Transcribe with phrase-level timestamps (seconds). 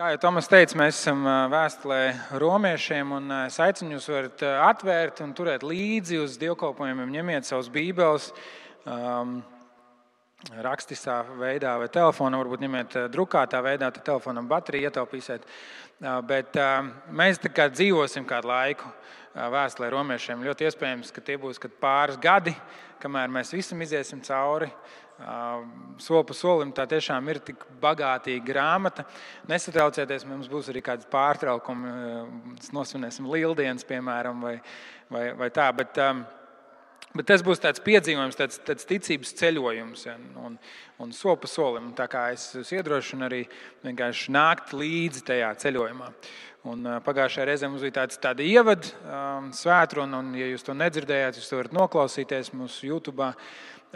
[0.00, 1.98] Kā jau Tomas teica, mēs esam vēstulē
[2.40, 8.30] romiešiem, un es aicinu jūs varat atvērt un turēt līdzi uz dievkalpojumiem, ņemiet savus bībeles.
[8.88, 9.42] Um,
[10.48, 15.44] Rakstiskā veidā vai telefonā, varbūt ņemiet drukātā veidā, tad telefonam bateriju ietaupīsiet.
[16.00, 16.56] Bet
[17.12, 18.88] mēs tā kā dzīvosim kādu laiku
[19.36, 20.40] vēstulē romiešiem.
[20.48, 22.54] Ļoti iespējams, ka tie būs pāris gadi,
[23.02, 24.70] kamēr mēs visam iziesim cauri.
[26.00, 29.04] Soli pa solim tā tiešām ir tik bagātīga grāmata.
[29.44, 31.92] Nesatraucieties, mums būs arī kāds pārtraukumi.
[32.72, 34.56] Nosvinēsim lieldienas, piemēram, vai,
[35.12, 35.68] vai, vai tā.
[35.76, 36.00] Bet,
[37.16, 40.58] bet tas būs tāds piedzīvojums, tāds, tāds ticības ceļojums ja, un,
[41.02, 41.90] un soli pa solim.
[41.98, 43.42] Tā kā es jūs iedrošinu arī
[43.86, 46.12] vienkārši nākt līdzi tajā ceļojumā.
[46.68, 51.38] Un, pagājušajā reizē mums bija tāds, tāda ievada um, svētkruna, un, ja jūs to nedzirdējāt,
[51.40, 53.30] jūs to varat noklausīties mūsu YouTube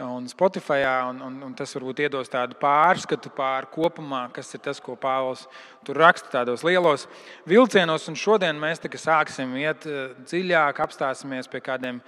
[0.01, 0.81] un Spotify.
[1.05, 5.43] Un, un, un tas varbūt iedos tādu pārskatu pār kopumā, kas ir tas, ko Pāvils
[5.85, 7.05] tur raksta tādos lielos
[7.45, 8.07] vilcienos.
[8.09, 9.85] Un šodien mēs sāksim iet
[10.25, 11.99] dziļāk, apstāsimies pie kādiem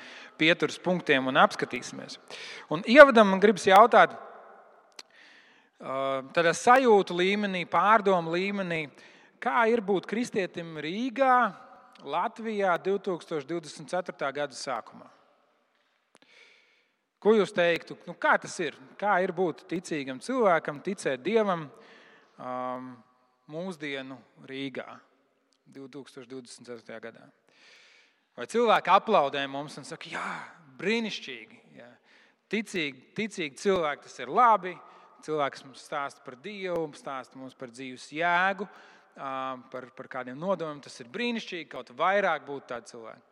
[0.42, 2.18] pieturas punktiem un apskatīsimies.
[2.74, 4.18] Un ievadam gribas jautāt,
[6.34, 8.88] tādā sajūtu līmenī, pārdomu līmenī,
[9.44, 11.54] kā ir būt kristietim Rīgā,
[12.06, 14.32] Latvijā 2024.
[14.34, 15.08] gada sākumā.
[17.18, 17.98] Ko jūs teiktu?
[18.06, 18.78] Nu, kā tas ir?
[19.00, 22.92] Kā ir būt ticīgam cilvēkam, ticēt Dievam um,
[23.50, 24.86] mūsdienu Rīgā
[25.74, 27.00] 2024.
[27.08, 27.26] gadā?
[28.38, 30.28] Vai cilvēki aplaudē mums un saka, jā,
[30.78, 31.90] brīnišķīgi, jā.
[32.54, 34.76] Ticīgi, ticīgi cilvēki tas ir labi.
[35.26, 40.82] Cilvēks mums stāsta par Dievu, stāsta mums par dzīves jēgu, um, par, par kādiem nodomiem.
[40.86, 43.26] Tas ir brīnišķīgi, kaut vairāk būtu tādi cilvēki.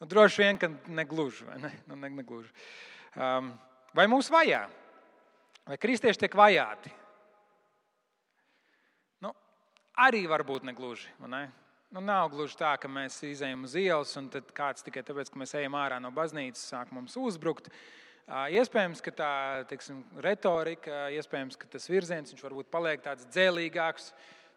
[0.00, 1.46] Nu, droši vien, ka negluži.
[1.48, 1.72] Vai ne?
[1.88, 2.52] nu, ne, negluži.
[3.16, 3.54] Um,
[3.96, 4.66] vai mūs vajā?
[5.66, 6.92] Vai kristieši tiek vajāti?
[9.24, 9.32] Nu,
[10.04, 11.08] arī varbūt negluži.
[11.24, 11.46] Ne?
[11.94, 15.56] Nu, nav gluži tā, ka mēs izējām uz ielas un kāds tikai tāpēc, ka mēs
[15.56, 17.70] ejam ārā no baznīcas, sāk mums uzbrukt.
[18.26, 19.32] Iespējams, ka tā
[19.70, 24.10] teiksim, retorika, iespējams, ka tas virziens varbūt paliek tāds dzēlīgāks,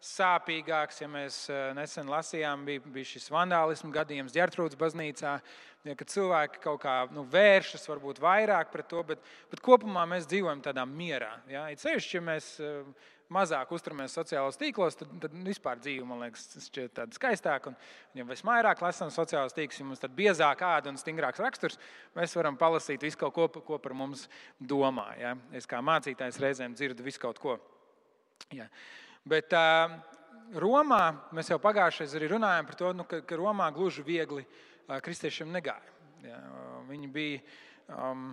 [0.04, 1.02] sāpīgāks.
[1.02, 5.36] Ja mēs eh, nesen lasījām, bija, bija šis vandālismu gadījums Gertrūdas baznīcā,
[5.84, 10.28] ja, kad cilvēki kaut kā nu, vēršas varbūt vairāk pret to, bet, bet kopumā mēs
[10.30, 11.34] dzīvojam tādā mierā.
[11.50, 11.68] Ja?
[11.72, 16.48] It sevišķi, ja mēs eh, mazāk uzturamies sociālajos tīklos, tad, tad vispār dzīve, man liekas,
[16.66, 17.70] šķiet tāda skaistāka.
[17.70, 17.76] Un,
[18.18, 21.78] ja mēs vairāk lasām sociālajos tīklos, ja mums ir biezāka āda un stingrāks raksturs,
[22.16, 24.26] mēs varam palasīt visu kaut ko, ko par mums
[24.58, 25.10] domā.
[25.20, 25.36] Ja?
[25.54, 27.60] Es kā mācītājs reizēm dzirdu visu kaut ko.
[28.56, 28.66] Ja.
[29.28, 29.96] Bet uh,
[30.60, 31.04] Romā
[31.36, 35.50] mēs jau pagājušajā arī runājām par to, nu, ka, ka Romā gluži viegli uh, kristiešiem
[35.52, 35.96] negāja.
[36.24, 36.38] Ja,
[36.88, 37.40] viņi bija,
[37.88, 38.32] um,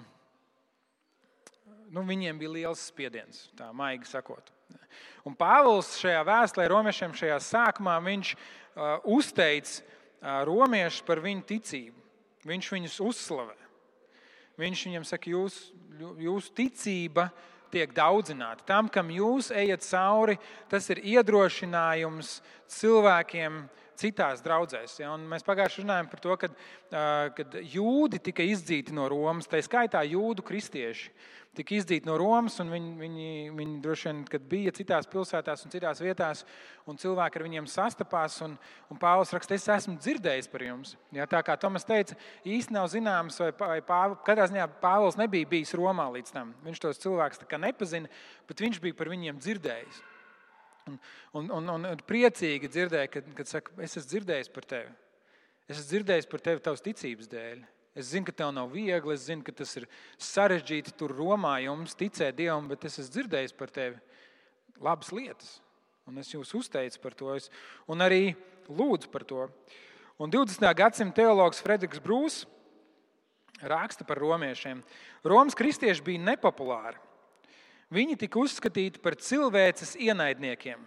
[1.93, 4.51] nu, viņiem bija liels spiediens, tā maigi sakot.
[5.27, 12.03] Un Pāvils šajā vēstulē romiešiem šajā sākumā viņš uh, uzteic uh, romiešus par viņu ticību.
[12.47, 13.57] Viņš viņus uzslavē.
[14.57, 15.57] Viņš viņam saka, jūs,
[16.23, 17.27] jūsu ticība
[17.77, 18.65] tiek daudzināti.
[18.67, 20.38] Tam, kam jūs ejat cauri,
[20.71, 22.39] tas ir iedrošinājums
[22.73, 23.65] cilvēkiem
[23.97, 25.00] citās draudzēs.
[25.02, 25.16] Ja?
[25.18, 31.12] Mēs pagājušajā runājām par to, ka jūdi tika izdzīti no Romas, tā skaitā jūdu kristieši
[31.58, 34.19] tika izdzīti no Romas, un viņi, viņi, viņi droši vien,
[34.50, 36.44] bija citās pilsētās un citās vietās,
[36.90, 38.53] un cilvēki ar viņiem sastapās, un,
[38.91, 40.96] un Pāvils raksta, es esmu dzirdējis par jums.
[41.16, 45.50] Ja, tā kā Tomas teica, īsti nav zināms, vai, vai Pāv, katrā ziņā Pāvils nebija
[45.50, 46.53] bijis Romā līdz tam.
[46.68, 48.12] Viņš tos cilvēkus nepazina,
[48.50, 50.03] bet viņš bija par viņiem dzirdējis.
[50.87, 50.99] Un,
[51.35, 54.93] un, un, un priecīgi dzirdēja, kad, kad saka, es esmu dzirdējis par tevi.
[55.67, 57.63] Es esmu dzirdējis par tevi tavas ticības dēļ.
[57.97, 59.87] Es zinu, ka tev nav viegli, es zinu, ka tas ir
[60.21, 63.97] sarežģīti tur Romā jums ticēt Dievam, bet es esmu dzirdējis par tevi
[64.83, 65.57] labas lietas.
[66.07, 67.33] Un es jūs uzteicu par to,
[67.91, 68.35] un arī
[68.69, 69.47] lūdzu par to.
[70.21, 70.63] Un 20.
[70.77, 72.45] gadsimta teologs Frederiks Brūss
[73.61, 74.83] raksta par romiešiem.
[75.25, 77.01] Romas kristieši bija nepopulāri.
[77.93, 80.79] Viņi tika uzskatīti par cilvēces ienaidniekiem.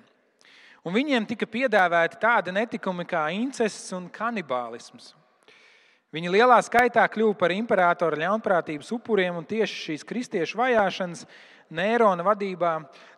[0.84, 5.14] Un viņiem tika piedāvāti tādi netikumi kā incests un kanibālisms.
[6.10, 11.26] Viņi lielā skaitā kļuva par imperatora ļaunprātības upuriem, un tieši šīs kristiešu vajāšanas
[11.70, 12.72] Nērona vadībā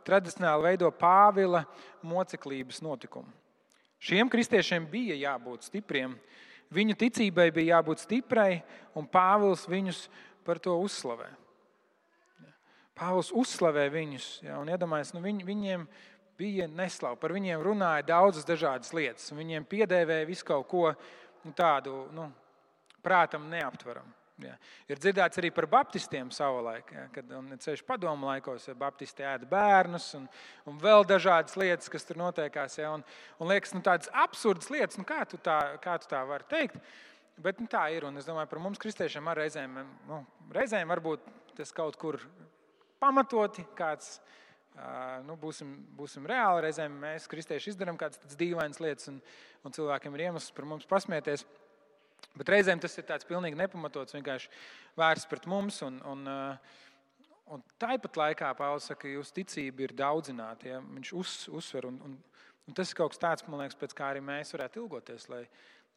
[0.04, 1.62] tradicionāli veido Pāvila
[2.04, 3.30] moceklības notikumu.
[4.02, 6.18] Šiem kristiešiem bija jābūt stipriem,
[6.74, 8.60] viņu ticībai bija jābūt stiprai,
[8.94, 10.04] un Pāvils viņus
[10.44, 11.30] par to uzslavē.
[13.02, 15.86] Pāvils uzslavē viņus, ja, iedomājieties, nu, viņ, viņiem
[16.38, 20.84] bija neslava, par viņiem runāja daudzas dažādas lietas, viņiem piedēvēja visu kaut ko
[21.42, 22.04] nu, tādu.
[22.14, 22.30] Nu,
[23.02, 24.06] prātam neaptveram.
[24.42, 24.54] Ja.
[24.90, 27.28] Ir dzirdēts arī par baptistiem savulaik, ja, kad
[27.62, 30.24] ceļš padomu laikos, ja baptisti ēda bērnus un,
[30.66, 32.78] un vēl dažādas lietas, kas tur notiekās.
[32.80, 33.04] Ja, un,
[33.38, 36.80] un liekas, nu, tādas absurdas lietas, nu, kā, tu tā, kā tu tā vari teikt.
[37.42, 38.06] Bet nu, tā ir.
[38.08, 39.78] Un es domāju, par mums, kristiešiem, ar reizēm,
[40.08, 40.22] nu,
[40.54, 41.28] reizēm varbūt
[41.58, 42.18] tas kaut kur
[43.02, 43.64] pamatoti.
[43.78, 44.14] Kāds,
[45.26, 46.66] nu, būsim, būsim reāli.
[46.68, 49.18] Reizēm mēs, kristieši, izdarām kādas dīvainas lietas, un,
[49.66, 51.44] un cilvēkiem ir iemesls par mums pasmieties.
[52.38, 54.48] Bet reizēm tas ir tāds pilnīgi nepamatots, vienkārši
[54.96, 55.82] vērsts pret mums.
[55.84, 56.22] Un, un,
[57.52, 60.70] un tāpat laikā Pāvils saka, ka jūsu ticība ir daudzināta.
[60.70, 60.80] Ja?
[60.80, 62.14] Viņš uz, uzsver, un, un,
[62.68, 65.28] un tas ir kaut kas tāds, liekas, pēc kā arī mēs varētu ilgoties.
[65.32, 65.42] Lai,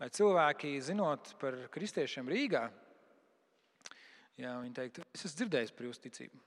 [0.02, 2.66] lai cilvēki, zinot par kristiešiem Rīgā,
[4.42, 6.44] jā, viņi teiktu, es esmu dzirdējis par jūsu ticību.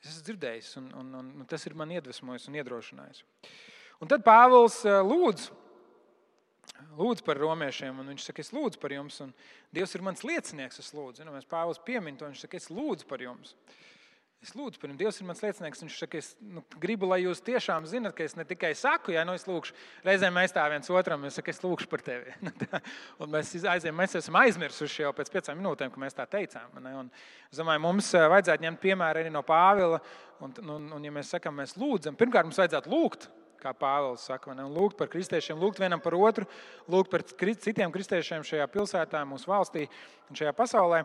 [0.00, 3.24] Es esmu dzirdējis, un, un, un, un tas ir man iedvesmojis un iedrošinājis.
[4.00, 5.50] Un tad Pāvils lūdz
[6.98, 9.32] lūdzu par romiešiem, un viņš saka, es lūdzu par jums, un
[9.74, 10.80] Dievs ir mans liecinieks.
[10.82, 13.54] Es lūdzu, nu, mēs Pāvils piemin to, viņš saka, es lūdzu par jums.
[14.40, 15.82] Es lūdzu par jums, Dievs ir mans liecinieks.
[15.84, 19.20] Viņš saka, es nu, gribu, lai jūs tiešām zinat, ka es ne tikai saku, ja
[19.28, 19.74] nu es lūgšu,
[20.06, 22.32] reizēm mēs tā viens otram, saku, es lūgšu par tevi.
[23.20, 26.72] un mēs aizējām, mēs esam aizmirsuši jau pēc piecām minūtēm, ka mēs tā teicām.
[26.80, 27.12] Un,
[27.52, 30.00] es domāju, mums eh, vajadzētu ņemt piemēru arī no Pāvila.
[30.40, 33.28] Un, un, un, ja mēs sakām, mēs lūdzam, pirmkārt mums vajadzētu lūgt
[33.62, 36.48] kā Pāvils saka, un lūgt par kristiešiem, lūgt vienam par otru,
[36.90, 39.86] lūgt par citiem kristiešiem šajā pilsētā, mūsu valstī
[40.30, 41.04] un šajā pasaulē.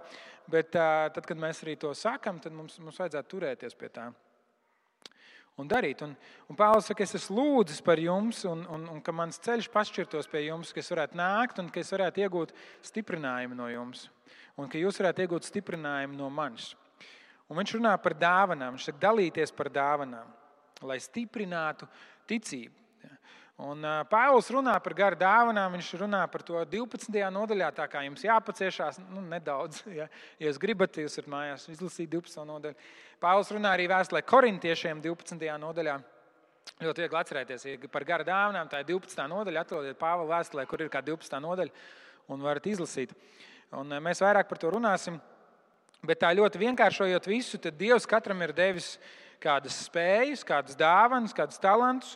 [0.51, 4.11] Bet tad, kad mēs arī to sakām, tad mums, mums vajadzētu turēties pie tā.
[5.55, 6.01] Un darīt.
[6.03, 6.11] Un,
[6.51, 10.27] un Pāvils saka, es esmu lūdzis par jums, un, un, un ka mans ceļš pašķirtos
[10.31, 12.51] pie jums, ka es varētu nākt un ka es varētu iegūt
[12.83, 14.09] stiprinājumu no jums,
[14.59, 16.73] un ka jūs varētu iegūt stiprinājumu no manis.
[17.47, 20.27] Un viņš runā par dāvanām, viņš saka, dalīties par dāvanām,
[20.83, 21.87] lai stiprinātu
[22.29, 22.85] ticību.
[23.55, 27.07] Un Pāvils runā par garu dāvanām, viņš runā par to 12.
[27.31, 27.69] nodaļā.
[27.77, 30.09] Tā kā jums jāpaciešās nu, nedaudz, ja,
[30.41, 32.43] ja jūs gribat, jūs varat mājās izlasīt 12.
[32.49, 32.75] nodaļu.
[33.23, 35.47] Pāvils runā arī vēstulē korintiešiem 12.
[35.63, 35.95] nodaļā.
[36.81, 39.23] Ļoti viegli atcerēties, ja par garu dāvanām tā ir 12.
[39.31, 39.63] nodaļa.
[39.63, 41.39] Atrodiet Pāvila vēstulē, kur ir kā 12.
[41.45, 41.85] nodaļa,
[42.35, 43.15] un varat izlasīt.
[43.71, 45.21] Un mēs vairāk par to runāsim.
[46.05, 48.97] Bet tā ļoti vienkāršojot visu, tad Dievs katram ir devis
[49.45, 52.15] kādas spējas, kādas dāvanas, kādus talantus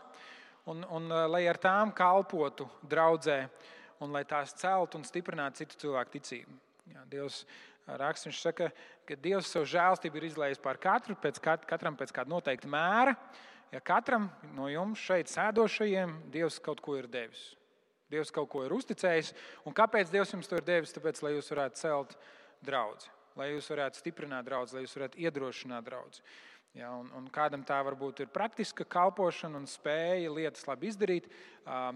[0.69, 3.43] un, un eh, lai ar tām kalpotu draudzē,
[4.03, 6.57] un lai tās celtu un stiprinātu citu cilvēku ticību.
[6.93, 8.71] Jā, Dievs eh, raksts, viņš saka,
[9.07, 13.15] ka Dievs savu žēlstību ir izlējis pār katru, pēc kat, katram pēc kāda noteikta mēra.
[13.69, 17.51] Ja katram no jums šeit sēdošajiem Dievs kaut ko ir devis.
[18.09, 19.35] Dievs kaut ko ir uzticējis.
[19.69, 20.93] Un kāpēc Dievs jums to ir devis?
[20.95, 22.15] Tāpēc, lai jūs varētu celt
[22.65, 26.23] draugu, lai jūs varētu stiprināt draugu, lai jūs varētu iedrošināt draugu.
[26.77, 31.25] Ja, un, un kādam tā varbūt ir praktiska kalpošana un spēja lietas labi izdarīt.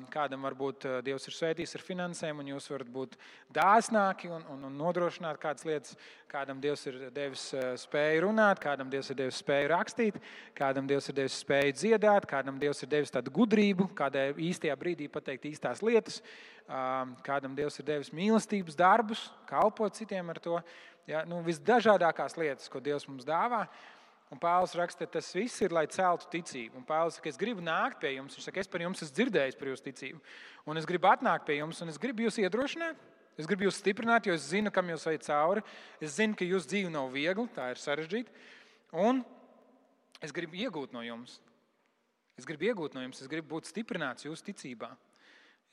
[0.09, 3.13] Kādam varbūt Dievs ir svētījis ar finansēm, un jūs varat būt
[3.53, 5.93] dāsnāki un, un, un nodrošināt kādas lietas.
[6.29, 7.43] Kādam Dievs ir devis
[7.83, 10.17] spēju runāt, kādam Dievs ir devis spēju rakstīt,
[10.57, 15.05] kādam Dievs ir devis spēju dziedāt, kādam Dievs ir devis tādu gudrību, kādai īstajā brīdī
[15.05, 16.17] pateikt īstās lietas,
[17.21, 20.57] kādam Dievs ir devis mīlestības darbus, kalpot citiem ar to.
[21.03, 23.65] Ja, nu, visdažādākās lietas, ko Dievs mums dāvā.
[24.33, 26.79] Un Pāvils raksta, tas viss ir, lai celtu ticību.
[26.79, 28.33] Un Pāvils saka, es gribu nākt pie jums.
[28.33, 30.21] Viņš saka, es par jums esmu dzirdējis par jūsu ticību.
[30.65, 32.97] Un es gribu atnākt pie jums, un es gribu jūs iedrošināt.
[33.37, 35.61] Es gribu jūs stiprināt, jo es zinu, kam jūs ejat cauri.
[36.01, 38.33] Es zinu, ka jūsu dzīve nav viegla, tā ir sarežģīta.
[39.05, 39.21] Un
[40.21, 41.37] es gribu iegūt no jums.
[42.37, 44.89] Es gribu iegūt no jums, es gribu būt stiprināts jūsu ticībā.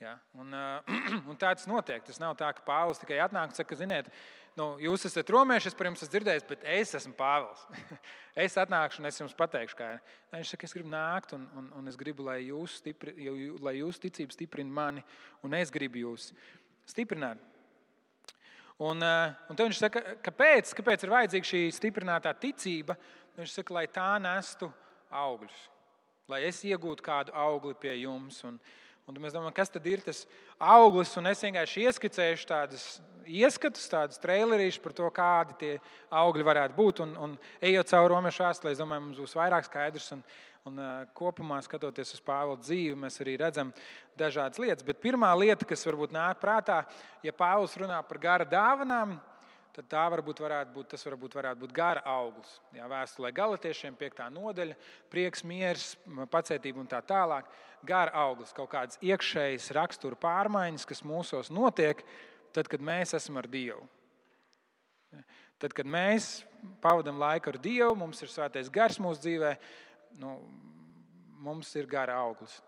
[0.01, 0.15] Ja?
[0.33, 2.01] Un, uh, un tā tas notiek.
[2.07, 4.09] Tas nav tā, ka Pāvils tikai atnāk un saka, ziniet,
[4.57, 7.61] nu, jūs esat romieši, es par jums esmu dzirdējis, bet es esmu Pāvils.
[8.45, 10.01] es atnākšu un es jums pateikšu, kā ir.
[10.33, 13.13] Viņš saka, es gribu nākt un, un, un es gribu, lai jūs, stipri,
[13.61, 15.05] lai jūs ticība stiprina mani,
[15.45, 16.31] un es gribu jūs
[16.89, 17.47] stiprināt.
[18.81, 22.95] Un, eh, un tad viņš saka, kāpēc, kāpēc ir vajadzīga šī stiprinātā ticība?
[23.37, 24.71] Viņš saka, lai tā nestu
[25.13, 25.59] augļus,
[26.31, 28.39] lai es iegūtu kādu augli pie jums.
[28.49, 28.57] Un,
[29.11, 30.21] Un mēs domājam, kas tad ir tas
[30.55, 32.85] auglis, un es vienkārši ieskicēju tādus
[33.27, 35.71] ieskatus, tādus trailerīšus par to, kādi tie
[36.21, 37.01] augļi varētu būt.
[37.03, 40.07] Un, un ejot cauri romešu vēsturē, es domāju, mums būs vairāk skaidrs.
[40.15, 40.23] Un,
[40.69, 40.79] un
[41.17, 43.73] kopumā skatoties uz Pāvila dzīvi, mēs arī redzam
[44.19, 44.85] dažādas lietas.
[44.87, 46.83] Bet pirmā lieta, kas varbūt nāk prātā,
[47.25, 49.17] ja Pāvils runā par gara dāvanām,
[49.75, 52.57] tad tā varbūt varētu būt, tas varbūt varētu būt gara auglis.
[52.75, 54.25] Jā, vēstulē galotiešiem, 5.
[54.35, 54.75] nodaļa,
[55.11, 55.93] prieks, miers,
[56.31, 57.49] pacietība un tā tālāk.
[57.87, 62.03] Gara auglis, kaut kādas iekšējas rakstura pārmaiņas, kas mūsos notiek,
[62.53, 63.87] tad, kad mēs esam ar Dievu.
[65.61, 66.41] Tad, kad mēs
[66.81, 69.55] pavadām laiku ar Dievu, mums ir svētais gars mūsu dzīvē,
[70.21, 70.35] nu,
[71.41, 72.59] mums ir gara auglis.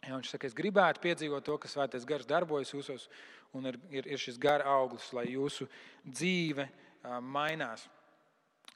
[0.00, 3.08] Ja, viņš saka, es gribētu piedzīvot to, ka svētais gars darbojas jūsos,
[3.56, 5.66] un ir, ir, ir šis gara auglis, lai jūsu
[6.08, 6.64] dzīve
[7.20, 7.84] mainās,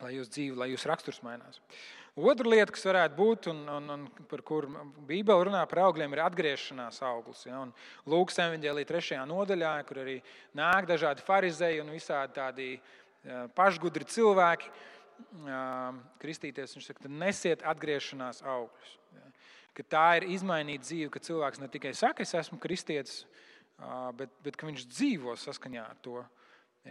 [0.02, 1.62] lai jūsu dzīve, lai jūsu raksturs mainās.
[2.14, 6.22] Otra lieta, kas varētu būt, un, un, un par kuru Bībele runā par augļiem, ir
[6.22, 7.40] atgriešanās auglis.
[7.48, 7.64] Ja?
[8.06, 10.20] Lūks evanģēlī trešajā nodaļā, kur arī
[10.54, 12.68] nāk dažādi farizēji un visādi tādi
[13.56, 14.70] pašgudri cilvēki
[16.22, 16.76] kristīties.
[16.76, 18.94] Viņš saka, nesiet atgriešanās augļus.
[19.74, 23.24] Ka tā ir izmainīta dzīve, ka cilvēks ne tikai saka, es esmu kristietis,
[24.18, 26.22] bet, bet ka viņš dzīvo saskaņā ar to.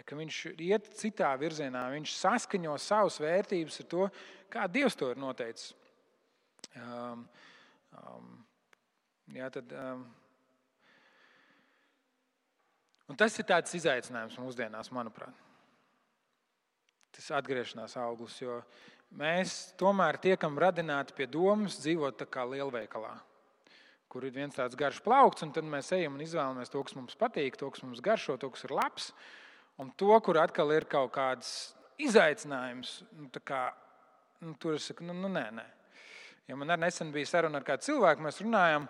[0.03, 4.07] Ka viņš iet citā virzienā, viņš saskaņo savas vērtības ar to,
[4.51, 5.71] kā Dievs to ir noteicis.
[6.73, 7.27] Um,
[8.01, 8.29] um,
[9.35, 10.03] jā, tad, um,
[13.19, 15.37] tas ir tāds izaicinājums mūsdienās, manuprāt.
[17.13, 18.57] Tas atgriešanās auglis, jo
[19.17, 23.13] mēs tomēr tiekam radināti pie domas dzīvot tā kā lielveikalā
[24.13, 27.17] kur ir viens tāds garš plaukts, un tad mēs ejam un izvēlamies to, kas mums
[27.17, 29.07] patīk, to, kas mums garšo, to, kas ir labs.
[29.81, 31.47] Un to, kur atkal ir kaut kāds
[31.97, 33.63] izaicinājums, nu, kā,
[34.45, 35.65] nu, tur es saku, nu, nu nē, nē.
[36.51, 38.85] Ja man arī nesen bija saruna ar kādu cilvēku, mēs runājām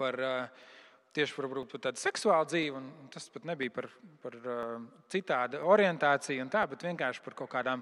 [0.00, 0.66] par uh,
[1.14, 2.82] tieši par, par tādu seksuālu dzīvi.
[3.14, 3.86] Tas pat nebija par,
[4.22, 4.74] par uh,
[5.12, 7.78] citādu orientāciju, tā, bet vienkārši par kaut kādām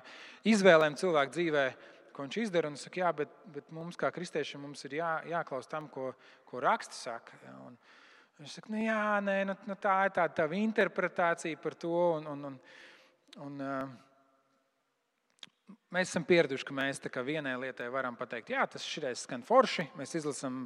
[0.49, 1.65] izvēlēm cilvēku dzīvē,
[2.13, 2.71] ko viņš izdara.
[2.71, 6.05] Un es saku, jā, bet, bet mums, kā kristiešiem, mums ir jā, jāklaus tam, ko,
[6.49, 7.33] ko raksts saka.
[7.47, 7.75] Ja, un,
[8.43, 11.99] Viņš saka, nu, jā, nē, nu, nu, tā ir tāda tava interpretācija par to.
[12.17, 12.55] Un, un, un,
[13.45, 19.47] un, uh, mēs esam pieraduši, ka mēs vienai lietai varam pateikt, jā, tas šis skan
[19.47, 19.85] forši.
[20.01, 20.65] Mēs izlasām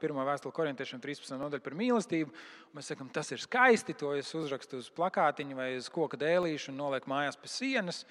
[0.00, 1.36] pirmo vēstuli korintiešiem 13.
[1.38, 2.34] nodaļu par mīlestību.
[2.74, 3.96] Mēs sakām, tas ir skaisti.
[4.00, 8.04] To es uzrakstu uz plakātiņa vai uz koka dēlīšu un nolieku mājās pie sienas.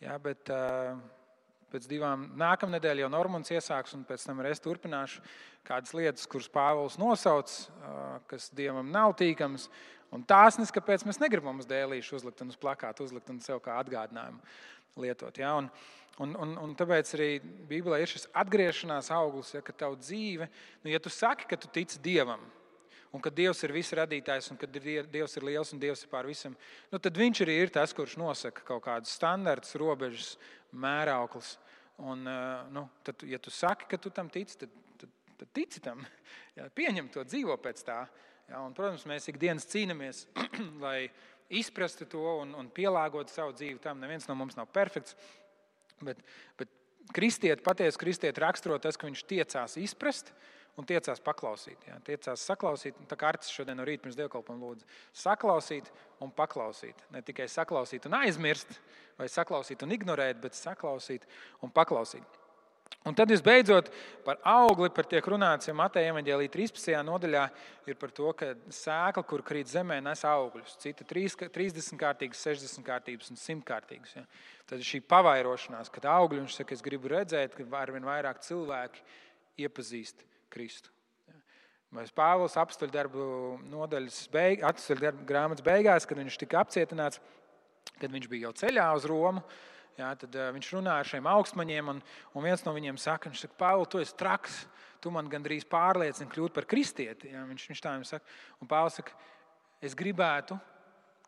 [0.00, 0.48] Jā, bet,
[1.70, 5.20] Pēc divām nākamā nedēļa jau Normons iesāks, un pēc tam es turpināšu
[5.68, 7.52] kādas lietas, kuras Pāvils nosauc,
[8.26, 9.68] kas dievam nav tīkamas.
[10.26, 13.76] Tās nes, kāpēc mēs negribam uz dēlīšu uzlikt un uz plakāta uzlikt un sev kā
[13.78, 14.42] atgādinājumu
[14.98, 15.38] lietot.
[15.38, 15.54] Ja?
[15.60, 15.68] Un,
[16.20, 20.48] un, un, un tāpēc arī Bībelē ir šis atgriešanās auglis, ja, ka tavu dzīve,
[20.84, 22.42] nu, ja tu saki, ka tu tici Dievam,
[23.10, 26.28] un ka Dievs ir viss radītājs, un ka Dievs ir liels un Dievs ir pār
[26.30, 26.54] visam,
[26.92, 30.36] nu, tad Viņš arī ir tas, kurš nosaka kaut kādus standartus, robežas,
[30.70, 31.56] mērauklis.
[32.00, 35.10] Un, eh, nu, tad, ja tu saki, ka tu tam tici, tad, tad,
[35.42, 36.00] tad tici tam,
[36.56, 38.04] jā, pieņem to, dzīvo pēc tā.
[38.50, 40.24] Jā, un, protams, mēs ikdienas cīnāmies,
[40.84, 41.10] lai
[41.50, 44.00] izprastu to un, un pielāgotu savu dzīvi tam.
[44.02, 45.16] Neviens no mums nav perfekts.
[46.00, 46.22] Bet,
[46.58, 46.70] bet
[47.14, 50.32] kristieti, patiesi kristieti raksturo tas, ka viņš tiecās izprast
[50.78, 51.82] un tiecās paklausīt.
[51.88, 54.86] Jā, tiecās saklausīt, tā kā Arcis šodien no rīta pirms dievkalpojuma lūdzu.
[55.22, 55.90] Saklausīt
[56.24, 57.02] un paklausīt.
[57.12, 58.78] Ne tikai saklausīt un aizmirst,
[59.18, 61.26] vai saklausīt un ignorēt, bet saklausīt
[61.64, 62.39] un paklausīt.
[63.08, 63.86] Un tad, visbeidzot,
[64.26, 66.98] par augli par tiek runāts, ja Mateja evanģēlīja 13.
[67.08, 67.46] nodaļā
[67.88, 70.76] ir par to, ka sēkla, kur krīt zemē, nes augļus.
[70.82, 74.12] Cita 30 kārtīgas, 60 kārtīgas un 100 kārtīgas.
[74.18, 74.26] Ja.
[74.68, 79.00] Tad šī pavairošanās, kad augļi, viņš saka, es gribu redzēt, ka arvien vairāk cilvēki
[79.64, 80.92] iepazīst Kristu.
[81.96, 83.24] Mēs Pāvils apstuļu darbu
[83.66, 84.60] nodaļas beig,
[85.00, 87.18] darbu grāmatas beigās, kad viņš tika apcietināts,
[87.96, 89.42] kad viņš bija jau ceļā uz Romu.
[90.00, 92.00] Jā, tad uh, viņš runā ar šiem augstmaņiem, un,
[92.32, 94.62] un viens no viņiem saka, viņš saka, Pāvils, tu esi traks,
[95.04, 97.34] tu man gandrīz pārliecini kļūt par kristieti.
[97.34, 99.16] Jā, viņš, viņš tā viņam saka, un Pāvils saka,
[99.84, 100.56] es gribētu,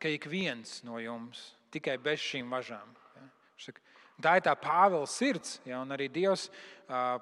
[0.01, 2.97] ka ik viens no jums tikai bez šīm važām.
[3.19, 3.29] Jā.
[3.55, 3.85] Viņš saka,
[4.23, 5.57] Tā ir tā Pāvila sirds.
[5.67, 6.47] Ja, arī Dievs,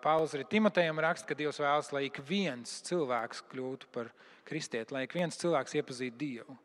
[0.03, 4.11] Pāvils arī Timotejam raksta, ka Dievs vēlas, lai ik viens cilvēks kļūtu par
[4.49, 6.57] kristieti, lai ik viens cilvēks iepazītu Dievu.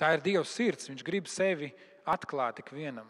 [0.00, 0.88] Tā ir Dieva sirds.
[0.90, 1.70] Viņš grib sevi
[2.10, 3.06] atklāt ik vienam.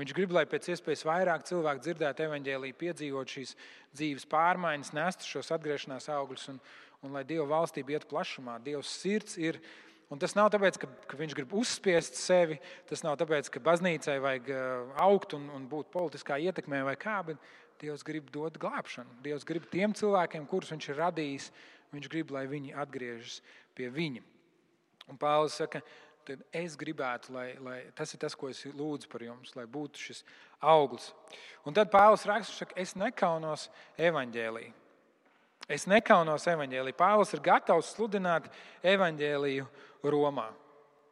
[0.00, 3.54] Viņš grib, lai pēc iespējas vairāk cilvēku dzirdētu evaņģēlīju, piedzīvot šīs
[3.92, 6.58] dzīves pārmaiņas, nestu šos atgriešanās augļus un,
[7.04, 8.58] un lai Dieva valstība iet plašumā.
[8.64, 9.60] Dieva sirds ir
[10.10, 12.56] Un tas nav tāpēc, ka, ka viņš grib uzspiest sevi,
[12.90, 14.48] tas nav tāpēc, ka baznīcai vajag
[14.98, 17.38] augt un, un būt politiskā ietekmē vai kā, bet
[17.80, 19.20] Dievs grib dot glābšanu.
[19.24, 21.46] Dievs grib tiem cilvēkiem, kurus viņš ir radījis,
[21.94, 23.38] viņš grib, lai viņi atgriežas
[23.78, 24.24] pie viņa.
[25.10, 25.80] Un Pāvils saka,
[26.30, 30.00] tad es gribētu, lai, lai tas ir tas, ko es lūdzu par jums, lai būtu
[30.00, 30.22] šis
[30.62, 31.10] auglis.
[31.66, 33.66] Un tad Pāvils raksta, ka es nekaunos
[33.98, 34.76] evaņģēlīju.
[35.70, 36.98] Es nekaunos evaņģēlīju.
[36.98, 38.48] Pāvils ir gatavs sludināt
[38.86, 39.66] evaņģēlīju
[40.10, 40.48] Romā.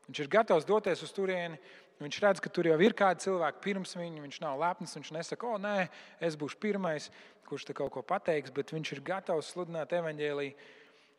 [0.08, 1.60] Viņš ir gatavs doties uz turieni.
[1.98, 4.22] Viņš redz, ka tur jau ir kādi cilvēki pirms viņa.
[4.24, 4.96] Viņš nav lepns.
[4.98, 5.88] Viņš nesaka, o, nē,
[6.24, 7.10] es būšu pirmais,
[7.46, 10.68] kurš te kaut ko pateiks, bet viņš ir gatavs sludināt evaņģēlīju.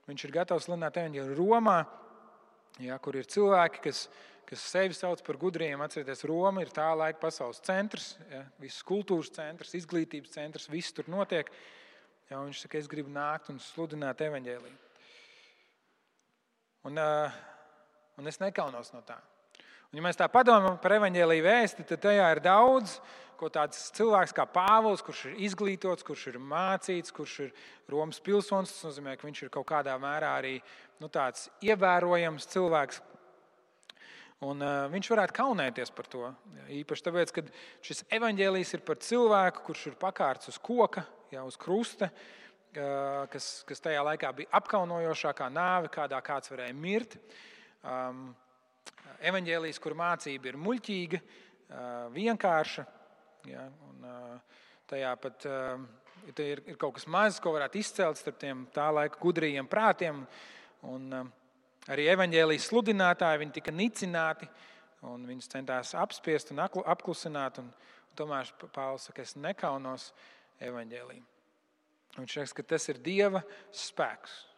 [0.09, 1.79] Viņš ir gatavs sludināt evaņģēlīju Romā,
[2.83, 4.03] ja, kur ir cilvēki, kas,
[4.49, 5.81] kas sevi sauc par gudriem.
[5.83, 11.09] Atcerieties, Roma ir tā laika pasaules centrs, ja, visas kultūras centrs, izglītības centrs, viss tur
[11.11, 11.51] notiek.
[12.29, 14.77] Ja, viņš saka, es gribu nākt un sludināt evaņģēlīju.
[16.89, 16.99] Un,
[18.19, 19.17] un es nekaunos no tā.
[19.89, 22.99] Un, ja mēs tā padomājam par evaņģēlīju vēsti, tad tajā ir daudz
[23.39, 27.53] ko tāds cilvēks kā Pāvils, kurš ir izglītots, kurš ir mācīts, kurš ir
[27.91, 28.73] Romas pilsonis.
[28.75, 30.57] Tas nozīmē, ka viņš ir kaut kādā mērā arī
[30.99, 32.99] nu, tāds ievērojams cilvēks.
[34.39, 36.29] Un, uh, viņš varētu kaunēties par to.
[36.71, 37.43] Īpaši tāpēc, ka
[37.83, 41.03] šis evaņģēlijs ir par cilvēku, kurš ir pakārts uz koka,
[41.33, 47.17] jau uz krusta, uh, kas, kas tajā laikā bija apkaunojošākā nāve, kādā kāds varēja mirt.
[47.83, 48.29] Um,
[49.27, 52.87] evaņģēlijs, kur mācība ir muļķīga, uh, vienkārša,
[53.47, 53.67] Ja?
[53.87, 54.07] Un,
[54.89, 55.45] tajā pat
[56.41, 60.25] ir, ir kaut kas mazs, ko varētu izcelt starp tiem tā laika gudriem prātiem.
[60.89, 61.07] Un,
[61.89, 64.49] arī evaņģēlijas sludinātāji tika nicināti,
[65.07, 67.61] un viņus centās apspiest un apklusināt.
[67.63, 70.11] Un, un tomēr Pāvils saka, es nekaunos
[70.59, 71.25] evaņģēlīm.
[72.17, 74.48] Viņš saka, ka tas ir Dieva spēks.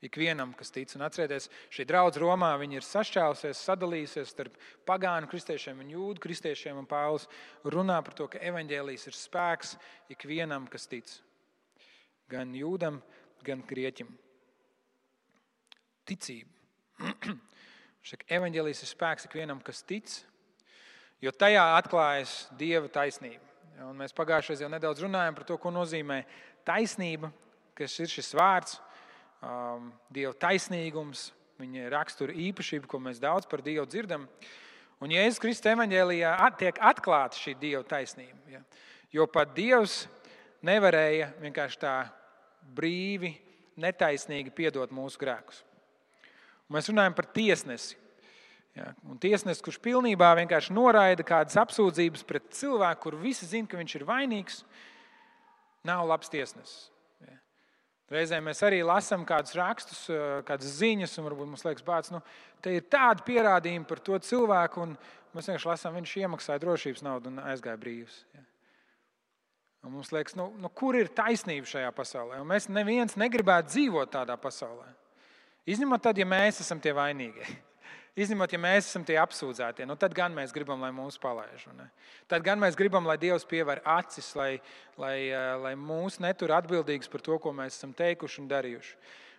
[0.00, 4.54] Ikvienam, kas tic, un atcerieties, šī draudzene Romā ir sašķēlusies, sadalījusies starp
[4.88, 6.78] pagānu kristiešiem un jūdu kristiešiem.
[6.80, 7.26] Un Pāvils
[7.64, 9.74] runā par to, ka evaņģēlijas ir spēks
[10.16, 11.12] ikvienam, kas tic.
[12.32, 13.02] Gan jūdam,
[13.44, 14.08] gan grieķim.
[16.08, 16.48] Ticība.
[18.08, 20.08] Šeit evaņģēlijas ir spēks ikvienam, kas tic,
[21.20, 23.44] jo tajā atklājas dieva taisnība.
[23.84, 26.22] Un mēs pagājušajā jau nedaudz runājām par to, ko nozīmē
[26.64, 27.28] taisnība,
[27.76, 28.80] kas ir šis vārds
[29.44, 31.30] um, Dieva taisnīgums,
[31.60, 34.26] viņa rakstura īpašība, ko mēs daudz par Dievu dzirdam.
[35.00, 38.36] Un Jēzus Kristus evanģēlijā tiek atklāta šī Dieva taisnība.
[38.52, 38.60] Ja?
[39.12, 40.04] Jo pat Dievs
[40.66, 41.94] nevarēja vienkārši tā
[42.76, 43.32] brīvi,
[43.80, 45.64] netaisnīgi piedot mūsu grēkus.
[46.68, 47.96] Un mēs runājam par tiesnesi.
[48.76, 48.92] Ja?
[49.08, 53.96] Un tiesnesis, kurš pilnībā vienkārši noraida kādas apsūdzības pret cilvēku, kur visi zina, ka viņš
[53.98, 54.62] ir vainīgs,
[55.88, 56.90] nav labs tiesnesis.
[58.10, 62.20] Reizēm mēs arī lasām kādus rakstus, eh, kādas ziņas, un varbūt mums liekas, bāc, nu,
[62.60, 64.96] te ir tādi pierādījumi par to cilvēku, un
[65.34, 68.24] mēs vienkārši lasām, viņš iemaksāja drošības naudu un aizgāja brīvs.
[68.34, 68.42] Ja.
[69.86, 72.40] Un mums liekas, nu, nu, kur ir taisnība šajā pasaulē?
[72.42, 74.90] Un mēs neviens negribētu dzīvot tādā pasaulē.
[75.70, 77.46] Izņemot tad, ja mēs esam tie vainīgie.
[78.18, 81.68] Izņemot, ja mēs esam tie apsūdzētie, nu tad gan mēs gribam, lai mūs palaiž.
[81.78, 81.86] Ne?
[82.30, 84.50] Tad gan mēs gribam, lai Dievs pievēr acis, lai,
[84.98, 88.96] lai, eh, lai mūs netur atbildīgus par to, ko mēs esam teikuši un darījuši.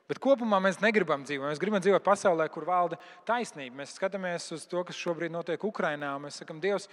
[0.07, 1.51] Bet kopumā mēs negribam dzīvot.
[1.51, 3.81] Mēs gribam dzīvot pasaulē, kur valda taisnība.
[3.83, 6.15] Mēs skatāmies uz to, kas šobrīd notiek Ukrajinā.
[6.19, 6.87] Mēs sakām, Dievs,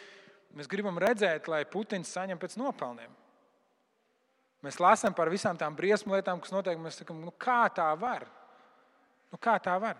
[0.54, 3.10] mēs gribam redzēt, lai Putins saņem pēc nopelniem.
[4.62, 6.78] Mēs lasām par visām tām briesmu lietām, kas notiek.
[6.78, 8.26] Mēs sakām, nu, kā tā var?
[9.32, 9.98] Nu, kā tā var?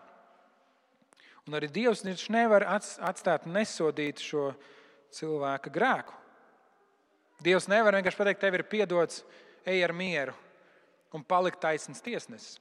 [1.48, 4.50] Un arī Dievs nevar atstāt nesodīt šo
[5.16, 6.12] cilvēka grēku.
[7.40, 9.22] Dievs nevar vienkārši pateikt, tev ir piedots,
[9.64, 10.34] ej ar mieru
[11.16, 12.58] un palikt taisnīgs tiesnesis.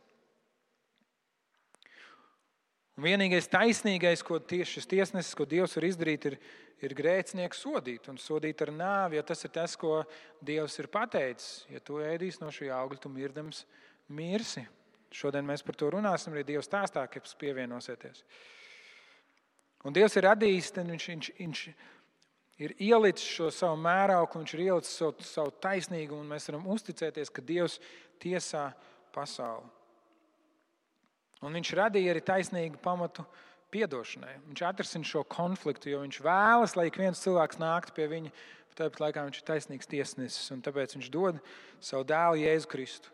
[2.97, 6.37] Un vienīgais taisnīgais, ko tieši šis tiesnesis, ko Dievs var izdarīt, ir,
[6.81, 9.99] ir grēcinieku sodīt un sodīt ar nāvi, jo tas ir tas, ko
[10.41, 11.65] Dievs ir pateicis.
[11.69, 13.65] Ja tu ēdīsi no šī augļa, tu mirdams
[14.07, 14.63] mirsi.
[15.13, 18.23] Šodien mēs par to runāsim, arī Dievs stāstā, kas pievienosieties.
[19.87, 21.59] Un Dievs ir radījis, viņš, viņš, viņš
[22.65, 27.31] ir ielicis šo savu mērauklu, viņš ir ielicis savu, savu taisnīgumu, un mēs varam uzticēties,
[27.31, 27.77] ka Dievs
[28.19, 28.65] tiesā
[29.15, 29.69] pasauli.
[31.45, 33.23] Un viņš radīja arī taisnīgu pamatu
[33.71, 34.33] piedošanai.
[34.49, 38.33] Viņš atrisina šo konfliktu, jo viņš vēlas, lai ik viens cilvēks nāktu pie viņa.
[38.77, 41.39] Tāpat laikā viņš ir taisnīgs tiesnesis, tāpēc viņš dod
[41.81, 43.13] savu dēlu Jēzu Kristu,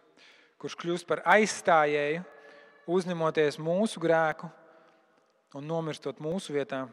[0.59, 2.25] kurš kļūst par aizstājēju,
[2.91, 4.49] uzņemoties mūsu grēku
[5.57, 6.85] un nomirstot mūsu vietā.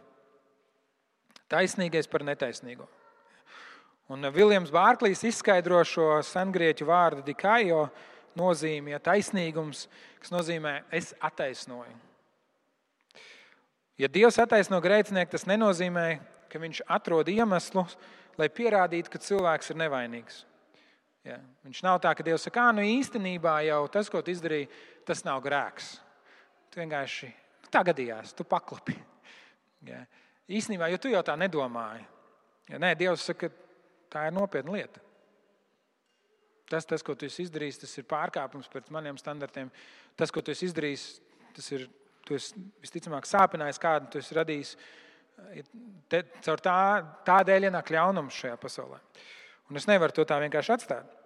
[1.51, 2.87] Taisnīgais par netaisnīgo.
[4.11, 7.85] Un Viljams Bārklīs izskaidro šo sengrieķu vārdu dikājo
[8.39, 9.85] nozīmi, ja taisnīgums,
[10.23, 11.95] kas nozīmē es attaisnoju.
[14.01, 16.07] Ja Dievs attaisno grēcinieku, tas nenozīmē,
[16.51, 17.85] ka viņš atrod iemeslu,
[18.41, 20.45] lai pierādītu, ka cilvēks ir nevainīgs.
[21.27, 24.71] Ja, viņš nav tā, ka Dievs saka, nu īstenībā jau tas, ko tu izdarīji,
[25.07, 25.99] tas nav grēks.
[26.73, 27.29] Tu vienkārši
[27.73, 28.97] tā gadījās, tu paklupi.
[29.89, 30.03] Ja.
[30.51, 32.03] Īsnībā, jo tu jau tā nedomāji.
[32.71, 33.49] Ja, nē, Dievs saka,
[34.11, 35.03] tā ir nopietna lieta.
[36.71, 39.71] Tas, tas, ko tu esi izdarījis, tas ir pārkāpums pret maniem standartiem.
[40.19, 41.07] Tas, ko tu esi izdarījis,
[41.57, 41.89] tas ir
[42.37, 44.75] esi visticamāk sāpinājis kādu, tu esi radījis.
[46.11, 46.77] Te, caur tā,
[47.27, 49.01] tādēļ ienāk ļaunums šajā pasaulē.
[49.71, 51.20] Un es nevaru to tā vienkārši atstāt.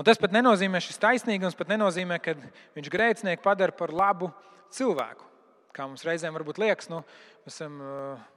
[0.00, 2.32] Un tas pat nenozīmē, šis taisnīgums pat nenozīmē, ka
[2.72, 4.30] viņš grēcinieku padara par labu
[4.72, 5.26] cilvēku.
[5.76, 7.02] Kā mums reizēm liekas, nu,
[7.44, 7.74] mēs esam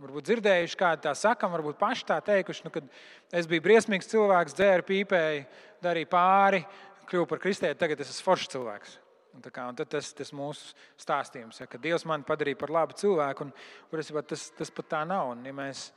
[0.04, 2.92] varbūt dzirdējuši, kā tā sakām, varbūt paši tā teikuši, nu, kad
[3.40, 5.46] es biju briesmīgs cilvēks, dzēru pīpēju,
[5.88, 6.62] darīju pāri,
[7.08, 9.00] kļuvu par kristieti, tagad es esmu foršs cilvēks.
[9.34, 13.48] Un kā, un tas ir mūsu stāstījums, ja, ka Dievs mani padarīja par labu cilvēku.
[13.48, 13.56] Un,
[13.90, 15.32] un, tas, tas pat tā nav.
[15.32, 15.88] Un, ja mēs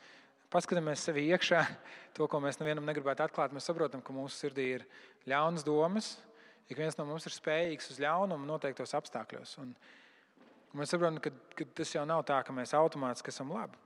[0.52, 1.62] paskatāmies sevi iekšā,
[2.16, 4.87] to, ko mēs nevienam negribētu atklāt, mēs saprotam, ka mūsu sirdī ir
[5.28, 6.14] ļaunas domas.
[6.70, 9.56] Ik viens no mums ir spējīgs uz ļaunumu noteiktos apstākļos.
[9.62, 9.74] Un,
[10.76, 13.78] mēs saprotam, ka, ka tas jau nav tā, ka mēs automātiski esam labi.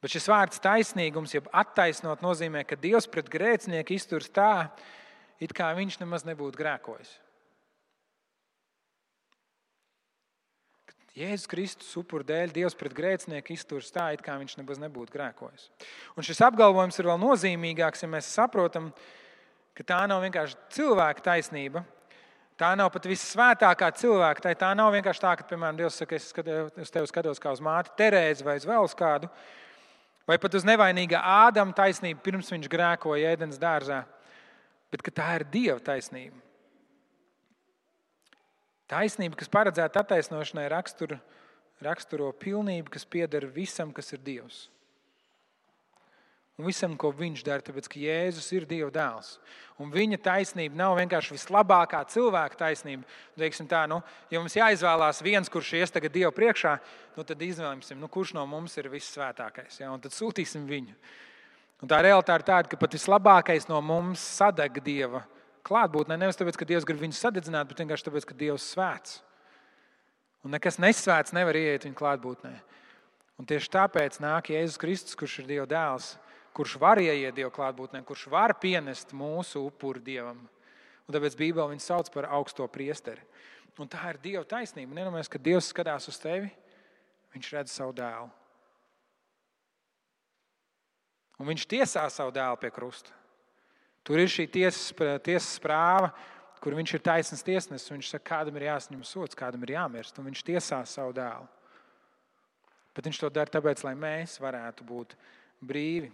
[0.00, 4.70] Bet šis vārds taisnīgums, jeb attaisnot, nozīmē, ka Dievs pret grēcinieku izturas tā,
[5.40, 7.18] it kā viņš nemaz nebūtu grēkojis.
[11.18, 15.70] Jēzus Kristus upuru dēļ Dievs pret grēcinieku izturas tā, it kā viņš nemaz nebūtu grēkojis.
[16.14, 18.92] Un šis apgalvojums ir vēl nozīmīgāks, ja mēs saprotam,
[19.74, 21.82] ka tā nav vienkārši cilvēka taisnība,
[22.60, 24.42] Tā nav pat vissvētākā cilvēka.
[24.44, 26.26] Tā, tā nav vienkārši tā, ka, piemēram, Dievs saka, es,
[26.82, 29.30] es tevi skatos kā uz māti Terēzi vai uz vēl uz kādu,
[30.28, 34.02] vai pat uz nevainīga Ādama taisnību, pirms viņš grēkoja ēdienas dārzā.
[34.92, 36.36] Bet tā ir Dieva taisnība.
[38.90, 41.20] Taisnība, kas paredzēta attaisnošanai, raksturo,
[41.84, 44.66] raksturo pilnību, kas pieder visam, kas ir Dievs
[46.60, 49.34] un visam, ko viņš dara, tāpēc ka Jēzus ir Dieva dēls.
[49.80, 53.08] Un viņa taisnība nav vienkārši vislabākā cilvēka taisnība.
[53.40, 54.00] Teiksim tā, nu,
[54.32, 56.76] ja mums jāizvēlās viens, kurš ies tagad Dieva priekšā,
[57.16, 59.80] nu, tad izvēlēsim, nu, kurš no mums ir vissvētākais.
[59.80, 59.90] Ja?
[59.94, 60.96] Un tad sūtīsim viņu.
[61.80, 65.24] Un tā realitāte ir tāda, ka pat vislabākais no mums sadeg Dieva
[65.66, 66.16] klātbūtnē.
[66.20, 69.20] Nevis tāpēc, ka Dievs grib viņu sadedzināt, bet vienkārši tāpēc, ka Dievs ir svēts.
[70.44, 72.54] Un nekas nesvēts nevar ieiet viņa klātbūtnē.
[73.40, 76.14] Un tieši tāpēc nāk Jēzus Kristus, kurš ir Dieva dēls
[76.52, 80.42] kurš var ieiet Dieva klātbūtnē, kurš var pienest mūsu upuri Dievam.
[81.06, 83.22] Un tāpēc Bībeli viņu sauc par augsto priesteri.
[83.80, 84.92] Un tā ir Dieva taisnība.
[84.98, 86.50] Nedomājies, ka Dievs skatās uz tevi,
[87.32, 88.28] viņš redz savu dēlu.
[91.40, 93.14] Un viņš tiesā savu dēlu pie krusta.
[94.06, 94.90] Tur ir šī tiesas,
[95.24, 96.10] tiesas prāva,
[96.60, 97.92] kur viņš ir taisnīgs tiesnesis.
[97.92, 101.48] Viņš saka, kādam ir jāsaņem sots, kādam ir jāmirst, un viņš tiesā savu dēlu.
[102.96, 105.14] Bet viņš to dara tāpēc, lai mēs varētu būt
[105.64, 106.10] brīvi.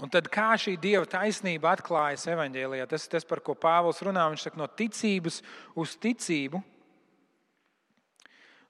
[0.00, 4.24] Un tad kā šī dieva taisnība atklājas evanģēlijā, tas ir tas, par ko Pāvils runā.
[4.32, 5.40] Viņš saka, no ticības
[5.76, 6.62] uz ticību.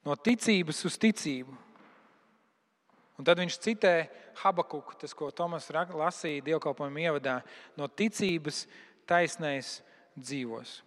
[0.06, 1.54] No ticības uz ticību.
[3.20, 3.94] Un tad viņš citē
[4.40, 7.40] Habakuku, tas, ko Tomas lasīja dievkalpojuma ievadā.
[7.76, 8.62] No ticības
[9.04, 9.82] taisnais
[10.16, 10.78] dzīvos.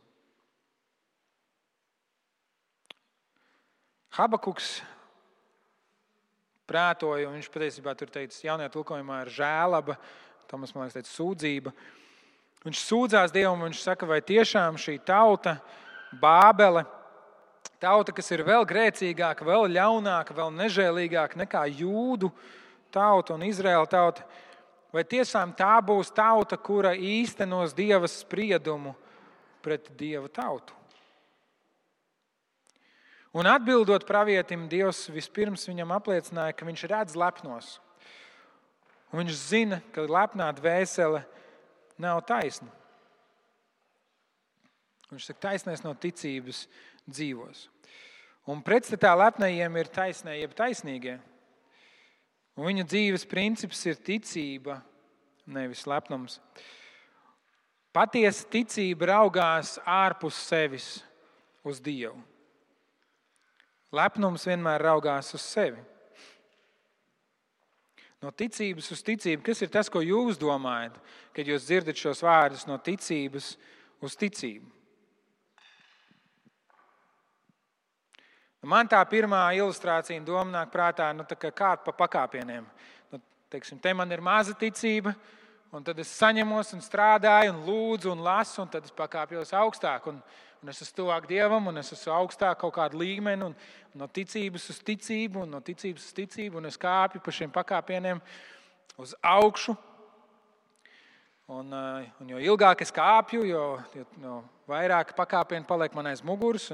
[4.18, 4.80] Habakuks
[6.70, 9.98] prātoja, un viņš patiesībā tur teica, jaunajā tulkojumā ir žēlaba
[10.54, 11.72] Tomas man liekas, teica, sūdzība.
[12.64, 15.58] Viņš sūdzās Dievam, viņš saka, vai tiešām šī tauta,
[16.22, 16.84] Bābele,
[17.84, 22.32] tauta, kas ir vēl grēcīgāka, vēl ļaunāka, vēl nežēlīgāka nekā jūdu
[22.94, 24.26] tauta un Izraēla tauta,
[24.94, 28.96] vai tiešām tā būs tauta, kura īstenos Dieva spriedumu
[29.66, 30.76] pret Dieva tautu?
[33.34, 37.80] Un atbildot pravietim, Dievs vispirms viņam apliecināja, ka viņš redz lepnos.
[39.10, 41.24] Un viņš zina, ka lepnā dvēsele
[42.02, 42.70] nav taisna.
[45.10, 46.64] Viņš saka, taisnēs no ticības
[47.10, 47.68] dzīvos.
[48.50, 51.16] Un pretstatā lepnajiem ir taisnē, jeb taisnīgie.
[52.60, 54.82] Un viņa dzīves princips ir ticība,
[55.50, 56.38] nevis lepnums.
[57.94, 60.88] Patiesa ticība raugās ārpus sevis
[61.64, 62.20] uz Dievu.
[63.94, 65.82] Lepnums vienmēr raugās uz sevi.
[68.24, 70.96] No ticības uz ticību, kas ir tas, ko jūs domājat,
[71.36, 73.54] kad jūs dzirdat šos vārdus no ticības
[74.04, 74.83] uz ticību?
[78.70, 82.66] Man tā pirmā ilustrācija un doma nāk prātā, nu, kā kāda pa pakāpieniem.
[83.12, 83.20] Nu,
[83.52, 85.12] teiksim, te man ir maza ticība,
[85.74, 90.08] un tad es saņemos un strādāju, un lūdzu, un lasu, un tad es pakāpjos augstāk.
[90.08, 90.22] Un,
[90.64, 94.70] un es esmu tuvāk Dievam, un es esmu augstāk kaut kādā līmenī, un no ticības
[94.72, 98.22] uz ticību, un no ticības uz ticību, un es kāpju pa šiem pakāpieniem
[99.04, 99.76] uz augšu.
[101.52, 103.64] Un, eh, un jo ilgāk es kāpju, jo,
[104.24, 104.38] jo,
[104.70, 106.70] vairāk pakāpienu paliek man aiz muguras.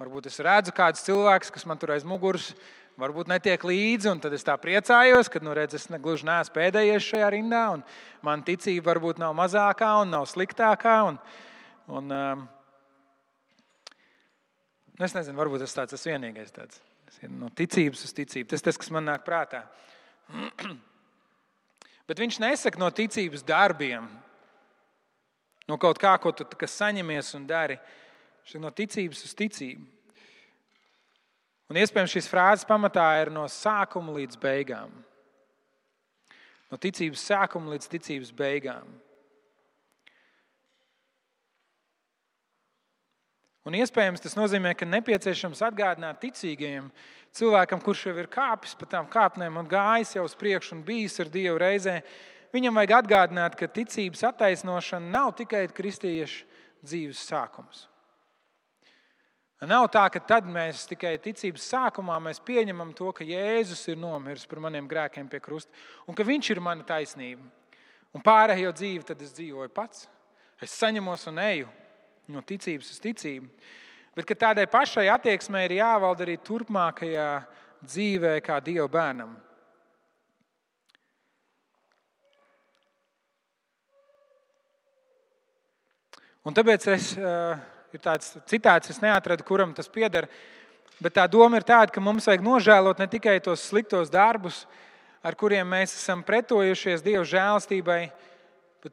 [0.00, 2.54] Varbūt es redzu kādus cilvēkus, kas man tur aiz muguras
[2.96, 4.14] varbūt netiek līdzi.
[4.24, 7.66] Tad es tā priecājos, ka nu, redz, es gluži neesmu pēdējais šajā rindā.
[8.24, 10.96] Man ticība varbūt nav mazākā un nav sliktākā.
[11.12, 11.20] Un,
[11.92, 12.48] un, um,
[14.96, 16.56] es nezinu, varbūt tas tāds ir vienīgais.
[16.56, 16.80] Tāds.
[17.28, 18.48] No ticības uz ticību.
[18.48, 19.66] Tas ir tas, kas man nāk prātā.
[22.06, 24.06] Bet viņš nesaka no ticības darbiem,
[25.66, 27.78] no kaut kā, ko tu saņemies un dari.
[28.62, 29.86] no ticības uz ticību.
[31.66, 34.92] Un iespējams šīs frāzes pamatā ir no sākuma līdz beigām.
[36.70, 38.86] No ticības sākuma līdz ticības beigām.
[43.66, 46.86] Un iespējams tas nozīmē, ka nepieciešams atgādināt ticīgajiem
[47.36, 51.20] cilvēkam, kurš jau ir kāpis pa tām kāpnēm un gājis jau uz priekšu un bijis
[51.22, 52.00] ar Dievu reizē.
[52.54, 56.46] Viņam vajag atgādināt, ka ticības attaisnošana nav tikai kristiešu
[56.86, 57.86] dzīves sākums.
[59.66, 64.60] Nav tā, ka tad mēs tikai ticības sākumā pieņemam to, ka Jēzus ir nomiris par
[64.60, 65.72] maniem grēkiem pie krusta
[66.06, 67.42] un ka Viņš ir mana taisnība.
[68.12, 70.06] Un pārējo dzīvi tad es dzīvoju pats.
[70.60, 71.68] Es saņemos un eju
[72.28, 73.48] no ticības uz ticību.
[74.16, 77.30] Bet tādai pašai attieksmei ir jāvalda arī turpmākajā
[77.84, 79.36] dzīvē, kā Dieva bērnam.
[86.46, 87.14] Un tāpēc es.
[87.18, 87.56] Uh,
[87.96, 90.28] ir tāds citāts, es neatradu, kuram tas pieder.
[91.00, 94.64] Bet tā doma ir tāda, ka mums vajag nožēlot ne tikai tos sliktos darbus,
[95.24, 98.35] ar kuriem mēs esam pretojušies Dieva žēlstībai, bet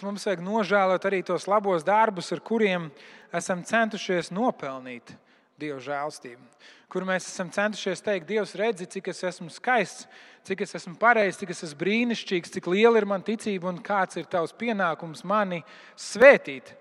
[0.01, 2.87] mums vajag nožēlot arī tos labos darbus, ar kuriem
[3.35, 5.13] esam centušies nopelnīt
[5.59, 6.41] Dieva žēlstību.
[6.89, 10.07] Kur mēs esam centušies teikt, Dievs, redzi, cik es esmu skaists,
[10.47, 14.17] cik es esmu pareizs, cik es esmu brīnišķīgs, cik liela ir mana ticība un kāds
[14.17, 15.61] ir tavs pienākums mani
[15.93, 16.73] svētīt.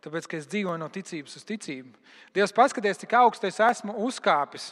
[0.00, 1.92] Tāpēc, ka es dzīvoju no ticības uz ticību.
[2.32, 4.70] Dievs, paskaties, cik augstu es esmu uzkāpis.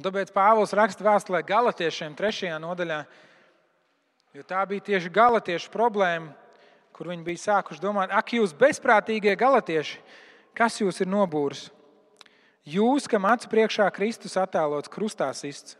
[0.00, 2.54] Un tāpēc Pāvils raksta vēstulē Galatiešiem, 3.
[2.56, 3.02] nodaļā,
[4.32, 6.30] jo tā bija tieši Galatiešu problēma,
[6.96, 9.98] kur viņi bija sākuši domāt, ak, jūs bezprātīgie galatieši,
[10.56, 11.66] kas jūs ir nobūris?
[12.64, 15.76] Jūs, kam acu priekšā Kristus attēlots krustā sists.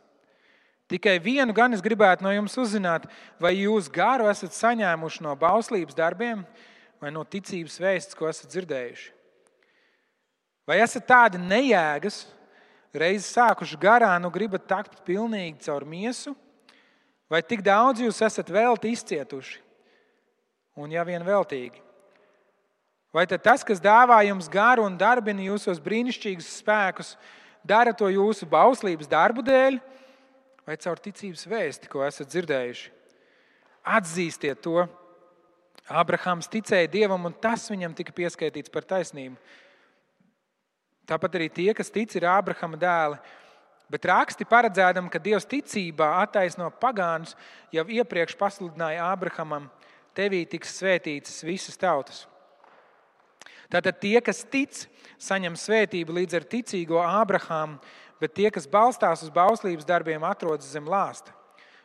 [0.92, 3.06] Tikai vienu gan es gribētu no jums uzzināt,
[3.40, 6.42] vai jūs garu esat saņēmuši no bauslības darbiem
[7.00, 9.08] vai no ticības vēsts, ko esat dzirdējuši.
[10.68, 12.26] Vai esat tādi nejēgas,
[12.94, 16.34] reiz sākuši garā, nu gribat takt pilnīgi caur miesu,
[17.30, 19.60] vai tik daudz jūs esat velti izcietuši?
[20.80, 21.82] Un ja vien veltīgi.
[23.12, 27.16] Vai tas, kas dāvā jums garu un darbina jūsos brīnišķīgus spēkus,
[27.66, 29.80] dara to jūsu bauslības darbu dēļ?
[30.70, 32.90] vai caur ticības vēsti, ko esat dzirdējuši.
[33.90, 34.84] Atzīstiet to.
[35.90, 39.34] Abrahams ticēja Dievam, un tas viņam tika pieskaitīts par taisnību.
[41.10, 43.18] Tāpat arī tie, kas tic, ir Abrahama dēli.
[43.90, 47.34] Bet raksti paredzēdam, ka Dievs ticībā attaisno pagānus,
[47.74, 49.66] jau iepriekš pasludināja Abrahamam,
[50.14, 52.28] tevī tiks svētītas visas tautas.
[53.70, 54.84] Tātad tie, kas tic,
[55.18, 57.80] saņem svētību līdz ar ticīgo Abrahamu,
[58.22, 61.34] bet tie, kas balstās uz bauslības darbiem, atrodas zem lāsta.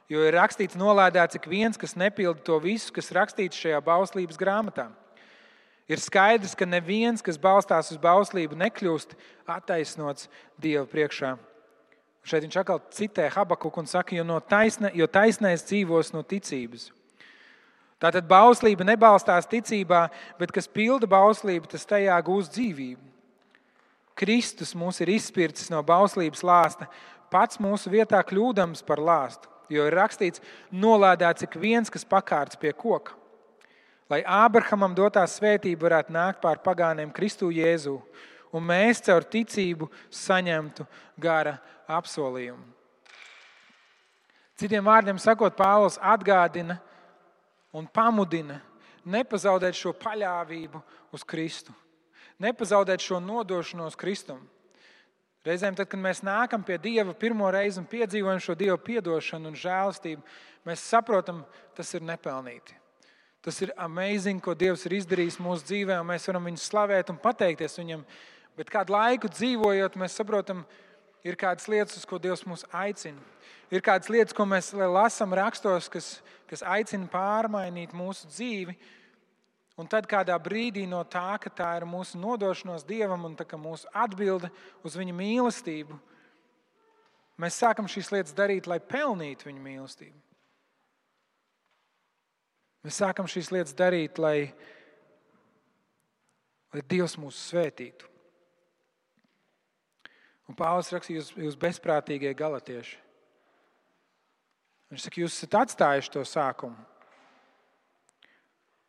[0.09, 4.91] Jo ir rakstīts, nolādēts ik viens, kas nepilda to visu, kas rakstīts šajā bauslības grāmatā.
[5.86, 9.13] Ir skaidrs, ka neviens, kas balstās uz bauslību, nekļūst
[9.45, 11.36] attaisnots Dieva priekšā.
[12.26, 16.89] Šeit viņš atkal citē Habakuku un saka, jo, no taisna, jo taisnais dzīvos no ticības.
[18.02, 20.08] Tātad bauslība nebalstās ticībā,
[20.39, 23.04] bet kas pilda bauslību, tas tajā gūs dzīvību.
[24.17, 26.89] Kristus mūs ir izspircis no bauslības lāsta,
[27.30, 29.52] pats mūsu vietā kļūdams par lāstu.
[29.69, 30.41] Jo ir rakstīts,
[30.74, 33.13] nolādēts ik viens, kas pakārts pie koka.
[34.10, 37.98] Lai Ābrahamam dotā svētība varētu nākt pār pagāniem Kristu Jēzu,
[38.54, 40.86] un mēs caur ticību saņemtu
[41.18, 41.58] gara
[41.89, 42.63] apsolījumu.
[44.56, 46.78] Citiem vārdiem sakot, Pāvils atgādina
[47.76, 48.62] un pamudina
[49.04, 50.80] nepazaudēt šo paļāvību
[51.12, 51.76] uz Kristu
[52.39, 54.41] nepazaudēt šo nodošanos Kristum.
[55.46, 59.60] Reizēm, tad, kad mēs nākam pie Dieva pirmo reizi un piedzīvojam šo Dieva atdošanu un
[59.60, 60.24] žēlastību,
[60.65, 61.44] mēs saprotam,
[61.78, 62.74] tas ir nepelnīti.
[63.45, 67.19] Tas ir amazing, ko Dievs ir izdarījis mūsu dzīvē, un mēs varam viņu slavēt un
[67.21, 68.01] pateikties viņam.
[68.58, 70.63] Bet kādu laiku dzīvojot, mēs saprotam,
[71.21, 73.21] ir kādas lietas, uz ko Dievs mūs aicina.
[73.69, 76.10] Ir kādas lietas, ko mēs lasām rakstos, kas,
[76.49, 78.73] kas aicina pārmainīt mūsu dzīvi.
[79.77, 84.49] Un tad kādā brīdī no tā, ka tā ir mūsu nodošanos Dievam un mūsu atbilde
[84.81, 85.97] uz viņa mīlestību,
[87.38, 90.17] mēs sākam šīs lietas darīt, lai pelnītu viņa mīlestību.
[92.86, 94.52] Mēs sākam šīs lietas darīt, lai,
[96.69, 98.12] lai Dievs mūs svētītu.
[100.45, 103.00] Un Pāvils rakstīja, jūs, jūs bezprātīgie galatieši.
[104.93, 106.78] Viņš saka, jūs esat atstājuši to sākumu.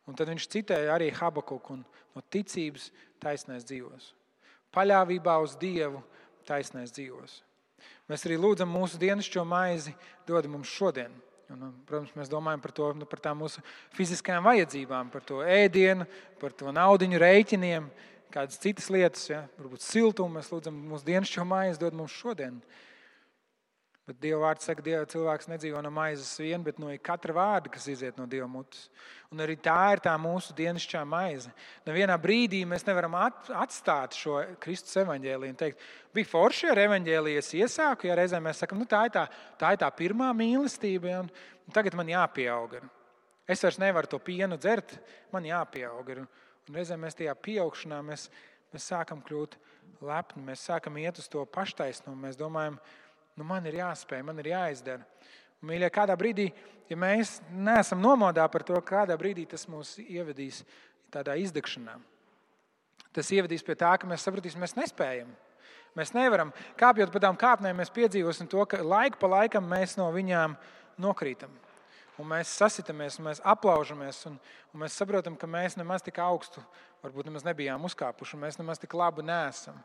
[0.07, 2.91] Un tad viņš citēja arī Habakuku no ticības
[3.23, 4.11] taisnēs dzīvos.
[4.77, 6.03] Paļāvībā uz Dievu
[6.47, 7.41] taisnēs dzīvos.
[8.07, 9.95] Mēs arī lūdzam mūsu dienascho maizi,
[10.29, 11.11] dod mums šodien.
[11.47, 13.61] Un, un, protams, mēs domājam par, to, nu, par tām mūsu
[13.95, 16.07] fiziskajām vajadzībām, par to ēdienu,
[16.41, 17.87] par to naudu rēķiniem,
[18.33, 19.45] kādas citas lietas, ja?
[19.59, 20.35] varbūt siltumu.
[20.35, 22.59] Mēs lūdzam, mūsu dienas šo maizi dod mums šodien.
[24.07, 27.89] Bet Dieva vārds saka, ka cilvēks nedzīvo no maizes vien, bet no katra vārda, kas
[27.91, 28.85] iziet no Dieva mutes.
[29.35, 31.51] Un arī tā ir tā mūsu dienasčā maize.
[31.83, 35.83] Nevienā brīdī mēs nevaram atstāt šo Kristus evaņģēliju un teikt,
[36.15, 39.25] bija forši ar evaņģēliju, es iesāku, ja reizē mēs sakām, nu, tā, ir tā,
[39.59, 41.31] tā ir tā pirmā mīlestība, ja, un,
[41.67, 42.77] un tagad man jāpieaug.
[43.43, 44.93] Es vairs nevaru to pienu dzert,
[45.35, 46.13] man jāpieaug.
[46.15, 46.29] Un,
[46.69, 48.29] un reizē mēs tajā pieaugšanā mēs,
[48.71, 49.59] mēs sākam kļūt
[50.07, 52.23] lepni, mēs sākam iet uz to paštaisnumu.
[52.23, 53.06] Mēs domājam, ka
[53.37, 55.05] Nu, man ir jāspēj, man ir jāizdara.
[55.61, 56.47] Un, mīļie, kādā brīdī,
[56.89, 60.63] ja mēs neesam nomodā par to, kādā brīdī tas mūs ievedīs
[61.13, 61.97] tādā izdegšanā,
[63.15, 65.29] tas ievedīs pie tā, ka mēs sapratīsim, mēs nespējam.
[65.97, 70.11] Mēs nevaram, kāpjot pa tām kāpnēm, mēs piedzīvosim to, ka laiku pa laikam mēs no
[70.13, 70.53] viņām
[71.01, 71.53] nokrītam.
[72.21, 74.37] Un mēs sasitamies, un mēs aplaužamies, un,
[74.73, 76.61] un mēs saprotam, ka mēs nemaz tik augstu,
[77.05, 79.77] varbūt nemaz nebijām uzkāpuši, un mēs nemaz tik labi nesam.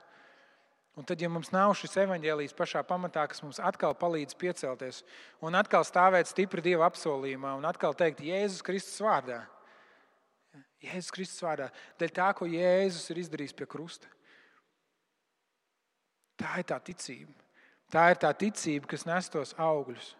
[0.92, 5.00] Un tad, ja mums nav šis evaņģēlijs pašā pamatā, kas mums atkal palīdz piecelties
[5.40, 9.40] un atkal stāvēt stipri Dieva apsolījumā un atkal teikt Jēzus Kristus vārdā,
[10.84, 14.10] Jēzus Kristus vārdā, dēļ tā, ko Jēzus ir izdarījis pie krusta.
[16.36, 17.32] Tā ir tā ticība.
[17.92, 20.12] Tā ir tā ticība, kas nes tos augļus.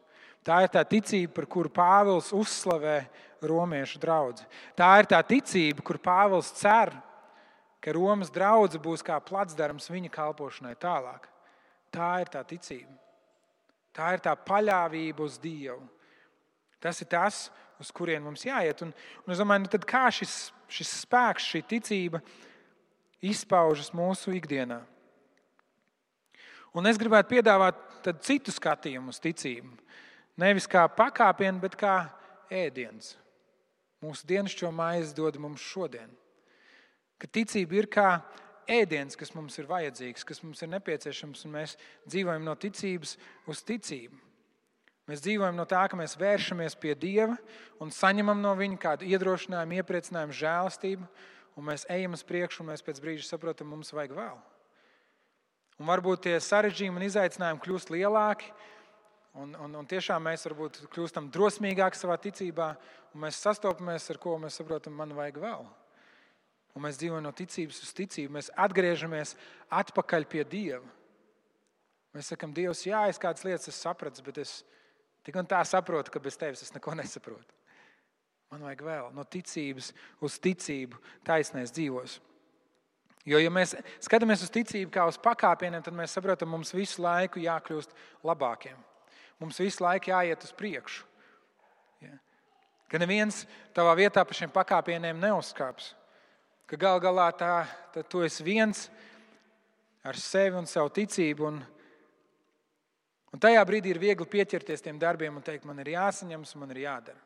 [0.46, 3.02] Tā ir tā ticība, par kuru Pāvils uzslavē
[3.44, 4.44] romiešu draugu.
[4.78, 6.94] Tā ir tā ticība, kur Pāvils cer
[7.82, 11.26] ka Romas draudzene būs kā placdarms viņa kalpošanai tālāk.
[11.92, 12.94] Tā ir tā ticība.
[13.92, 15.82] Tā ir tā paļāvība uz Dievu.
[16.82, 17.44] Tas ir tas,
[17.82, 18.80] uz kurien mums jāiet.
[18.86, 18.94] Un,
[19.26, 22.22] un es domāju, nu kā šis, šis spēks, šī ticība
[23.22, 24.80] izpaužas mūsu ikdienā.
[26.72, 29.74] Un es gribētu piedāvāt citu skatījumu uz ticību.
[30.40, 31.96] Nevis kā pakāpienu, bet kā
[32.48, 33.12] ēdiens.
[34.02, 36.08] Mūsu dienascho maizi dod mums šodien
[37.22, 38.08] ka ticība ir kā
[38.66, 41.76] ēdiens, kas mums ir vajadzīgs, kas mums ir nepieciešams, un mēs
[42.11, 43.16] dzīvojam no ticības
[43.50, 44.18] uz ticību.
[45.11, 47.35] Mēs dzīvojam no tā, ka mēs vēršamies pie Dieva
[47.82, 51.08] un saņemam no Viņa kādu iedrošinājumu, iepriecinājumu, žēlastību,
[51.58, 54.38] un mēs ejam uz priekšu, un mēs pēc brīža saprotam, mums vajag vēl.
[55.82, 58.52] Un varbūt tie sarežģījumi un izaicinājumi kļūst lielāki,
[59.42, 62.72] un, un, un tiešām mēs varbūt kļūstam drosmīgāki savā ticībā,
[63.11, 65.66] un mēs sastopamies ar ko mēs saprotam, man vajag vēl.
[66.72, 68.32] Un mēs dzīvojam no ticības uz ticību.
[68.38, 69.35] Mēs atgriežamies
[69.72, 70.85] atpakaļ pie Dieva.
[72.16, 74.61] Mēs sakām, Dievs, jā, es kādas lietas sapratu, bet es
[75.24, 77.61] tik un tā saprotu, ka bez tevis es neko nesaprotu.
[78.52, 82.18] Man vajag vēl no ticības uz ticību, taisnēs dzīvos.
[83.28, 87.04] Jo, ja mēs skatāmies uz ticību kā uz pakāpieniem, tad mēs saprotam, ka mums visu
[87.04, 87.94] laiku jākļūst
[88.26, 88.76] labākiem.
[89.40, 91.06] Mums visu laiku jāiet uz priekšu.
[92.02, 92.16] Ja?
[92.90, 93.44] Ka neviens
[93.76, 95.92] tavā vietā pa šiem pakāpieniem neuzkāps
[96.72, 97.66] ka gal galā tā,
[98.08, 98.87] tu esi viens
[100.08, 101.44] ar sevi un savu ticību.
[101.50, 101.58] Un,
[103.28, 106.80] un tajā brīdī ir viegli pieķerties tiem darbiem un teikt, man ir jāsaņems, man ir
[106.87, 107.20] jādara.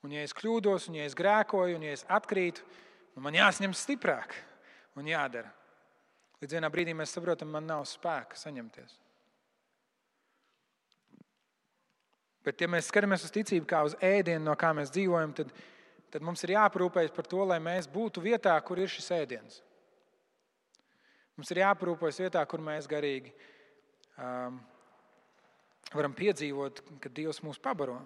[0.00, 2.64] Un, ja es kļūdos, un ja es grēkoju, un ja es atkrītu,
[3.12, 4.32] nu man jāsaņem stiprāk
[4.96, 5.52] un jādara.
[6.40, 8.94] Līdz vienā brīdī mēs saprotam, man nav spēka saņemties.
[12.40, 15.52] Bet, ja mēs skatāmies uz ticību kā uz ēdienu, no kā mēs dzīvojam, tad
[16.10, 19.60] tad mums ir jāparūpējas par to, lai mēs būtu vietā, kur ir šis ēdiens.
[21.38, 23.32] Mums ir jāparūpējas vietā, kur mēs garīgi
[24.18, 24.58] um,
[25.94, 28.00] varam piedzīvot, ka Dievs mūs pabaro.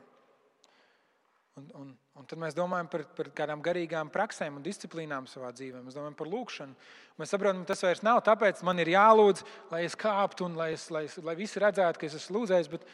[1.55, 5.85] Un, un, un tad mēs domājam par, par kādām garīgām praksēm un disciplīnām savā dzīvē.
[5.85, 6.75] Mēs domājam par lūgšanu.
[7.21, 10.73] Mēs saprotam, ka tas vairs nav tāpēc, man ir jālūdz, lai es kāptu un lai,
[10.75, 12.89] es, lai, lai visi redzētu, ka es esmu lūdzējis, bet,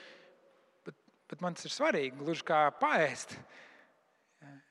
[0.89, 0.99] bet,
[1.33, 3.33] bet man tas ir svarīgi, gluži kā paēst.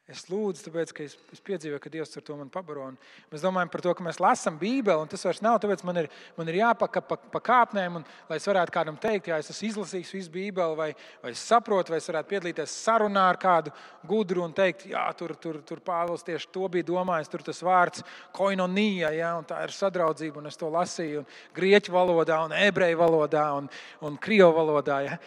[0.09, 2.87] Es lūdzu, tāpēc, ka es, es piedzīvoju, ka Dievs ar to man pabaro.
[2.89, 2.95] Un
[3.29, 6.07] mēs domājam par to, ka mēs lasām Bībeli, un tas vairs nav tāpēc, man ir,
[6.33, 9.67] man ir jāpaka pa, pa kāpnēm, un, lai es varētu kādam teikt, ja es esmu
[9.67, 10.87] izlasījis visu Bībeli, vai,
[11.21, 13.75] vai es saprotu, vai es varētu piedalīties sarunā ar kādu
[14.09, 18.01] gudru un teikt, jā, tur, tur, tur Pāvils tieši to bija domājis, tur tas vārds
[18.33, 21.21] koinonija, ja, un tā ir sadraudzība, un es to lasīju
[21.53, 23.69] grieķu valodā, un ebreju valodā, un,
[24.01, 25.01] un krievu valodā.
[25.05, 25.23] Ja.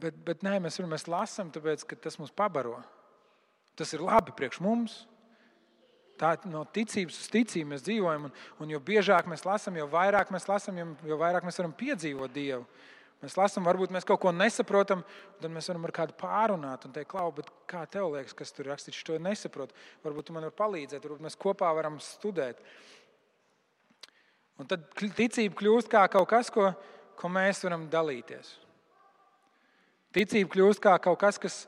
[0.00, 2.82] Bet, bet nē, mēs, mēs lasām, tāpēc, ka tas mums pabaro.
[3.80, 5.00] Tas ir labi priekš mums.
[6.20, 8.28] Tā no ticības uz ticību mēs dzīvojam.
[8.28, 11.72] Un, un jo biežāk mēs lasām, jo vairāk mēs lasām, jo, jo vairāk mēs varam
[11.78, 12.66] piedzīvot Dievu.
[13.20, 15.02] Mēs lasām, varbūt mēs kaut ko nesaprotam,
[15.40, 17.32] tad mēs varam ar kādu pārunāt un teikt, Klau,
[17.68, 19.76] kā tev liekas, kas tur rakstīts, to nesaprotu.
[20.04, 22.62] Varbūt tu man vari palīdzēt, varbūt mēs kopā varam studēt.
[24.60, 26.70] Un tad ticība kļūst kā kaut kas, ko,
[27.20, 28.54] ko mēs varam dalīties.
[30.16, 31.60] Ticība kļūst kā kaut kas, kas,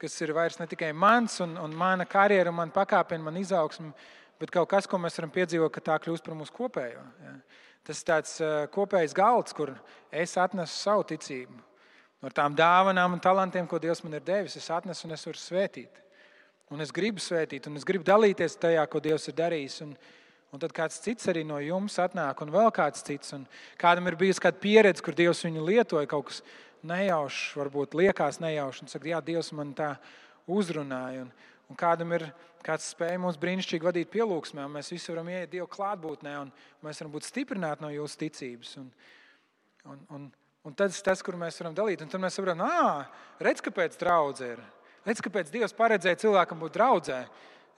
[0.00, 3.92] kas ir vairs ne tikai mans un, un mana karjera, man pakāpiena, man izaugsme,
[4.40, 7.02] bet kaut kas, ko mēs varam piedzīvot, ka tā kļūst par mūsu kopējo.
[7.24, 7.34] Ja.
[7.86, 9.74] Tas ir tāds uh, kopējs galds, kur
[10.12, 11.58] es atnesu savu ticību.
[12.20, 15.40] Ar tām dāvanām un talantiem, ko Dievs man ir devis, es atnesu un es varu
[15.40, 16.00] svētīt.
[16.70, 19.78] Un es gribu svētīt, un es gribu dalīties tajā, ko Dievs ir darījis.
[19.86, 19.94] Un,
[20.52, 23.32] un tad kāds cits arī no jums atnāk, un vēl kāds cits.
[23.80, 26.42] Kādam ir bijusi kāda pieredze, kur Dievs viņu lietoja kaut kas
[26.86, 29.94] nejaušs, varbūt liekas nejaušs, un saka, Jā, Dievs man tā
[30.50, 31.26] uzrunāja.
[31.26, 31.32] Un,
[31.70, 32.26] un kādam ir
[32.66, 36.52] kāds spēja mums brīnišķīgi vadīt pielūgsmē, un mēs visi varam iet Dieva klātbūtnē, un
[36.84, 38.74] mēs varam būt stiprināti no jūsu ticības.
[38.82, 38.90] Un,
[39.92, 40.26] un, un,
[40.68, 42.04] un tas ir tas, kur mēs varam dalīt.
[42.04, 43.08] Un tad mēs saprotam, ah,
[43.40, 44.64] redz, kāpēc draudzē ir.
[45.06, 47.22] Redz, kāpēc Dievs paredzēja cilvēkam būt draudzē.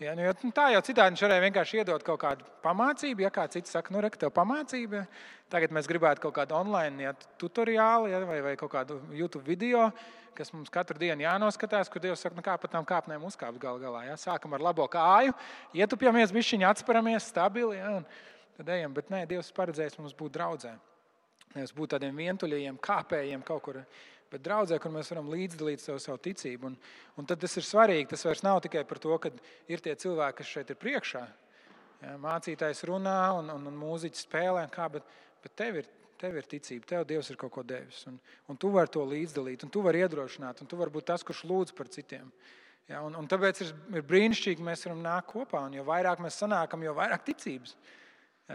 [0.03, 3.23] Ja, nu, nu, tā jau citādi viņš varēja vienkārši iedot kaut kādu pamācību.
[3.25, 5.05] Ja kāds cits saka, nu, re, tev pamācība.
[5.53, 9.91] Tagad mēs gribētu kaut kādu online ja, tutoriālu ja, vai, vai kaut kādu YouTube video,
[10.37, 13.79] kas mums katru dienu jānoskatās, kur Dievs saka, nu, kā pa tām kāpnēm uzkāpt gal
[13.83, 14.07] galā.
[14.09, 14.17] Ja.
[14.21, 15.37] Sākam ar labo kāju,
[15.77, 17.79] ietupjamies, bišķiņi atsperamies, stabili.
[17.79, 17.99] Ja,
[18.59, 20.73] tad ejam, bet nē, Dievs paredzējis mums būt draudzē.
[21.53, 23.83] Nevis būt tādiem vientuļiem, kāpējiem kaut kur
[24.33, 26.71] bet draudzē, kur mēs varam līdzdalīt savu, savu ticību.
[26.71, 26.77] Un,
[27.21, 28.09] un tad tas ir svarīgi.
[28.15, 29.33] Tas vairs nav tikai par to, ka
[29.71, 31.23] ir tie cilvēki, kas šeit ir priekšā.
[32.03, 35.07] Ja, mācītājs runā un, un, un mūziķis spēlē, kā, bet,
[35.45, 38.03] bet tev, ir, tev ir ticība, tev Dievs ir kaut ko devis.
[38.11, 38.19] Un,
[38.51, 41.45] un tu vari to līdzdalīt, un tu vari iedrošināt, un tu vari būt tas, kurš
[41.47, 42.33] lūdz par citiem.
[42.91, 45.63] Ja, un, un tāpēc ir, ir brīnišķīgi, ka mēs varam nākt kopā.
[45.69, 47.77] Un jo vairāk mēs sanākam, jo vairāk ticības.
[47.79, 48.02] Ja,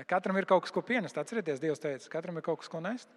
[0.08, 1.18] katram ir kaut kas, ko pienest.
[1.18, 3.12] Atcerieties, Dievs teica, katram ir kaut kas, ko nest.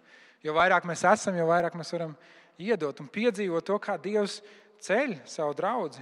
[0.45, 2.15] Jo vairāk mēs esam, jo vairāk mēs varam
[2.61, 4.39] iedot un piedzīvot to, kā Dievs
[4.81, 6.01] ceļ savu draugu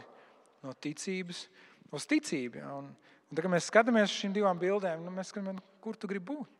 [0.63, 1.45] no ticības
[1.95, 2.61] uz ticību.
[2.61, 2.75] Ja?
[2.79, 6.09] Un, un tad, kad mēs skatāmies uz šīm divām bildēm, nu, mēs skatāmies, kur tu
[6.11, 6.55] gribi būt.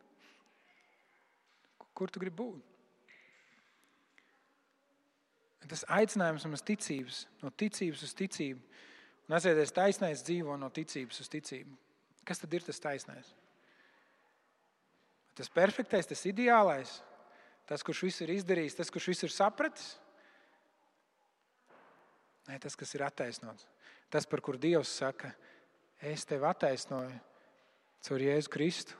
[1.96, 2.66] Kur tu gribi būt?
[5.70, 8.62] Tas aicinājums uz ticības, no ticības uz ticību.
[9.28, 11.76] Un atcerieties, taisnais dzīvo no ticības uz ticību.
[12.26, 13.28] Kas tad ir tas taisnais?
[15.40, 16.98] Tas perfektais, tas ideālais,
[17.64, 19.94] tas, kurš visu ir izdarījis, tas, kurš visu ir sapratis.
[22.50, 23.64] Nē, tas, kas ir attaisnots.
[24.12, 25.30] Tas, par kur Dievs saka,
[26.04, 27.14] es tevi attaisnoju
[28.04, 28.98] caur Jēzu Kristu.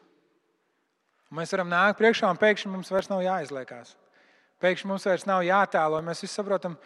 [1.28, 3.93] Un mēs varam nākt priekšā un pēkšņi mums vairs nav jāizliekās.
[4.64, 6.01] Pēkšņi mums vairs nav jātēlo.
[6.05, 6.78] Mēs visi saprotam,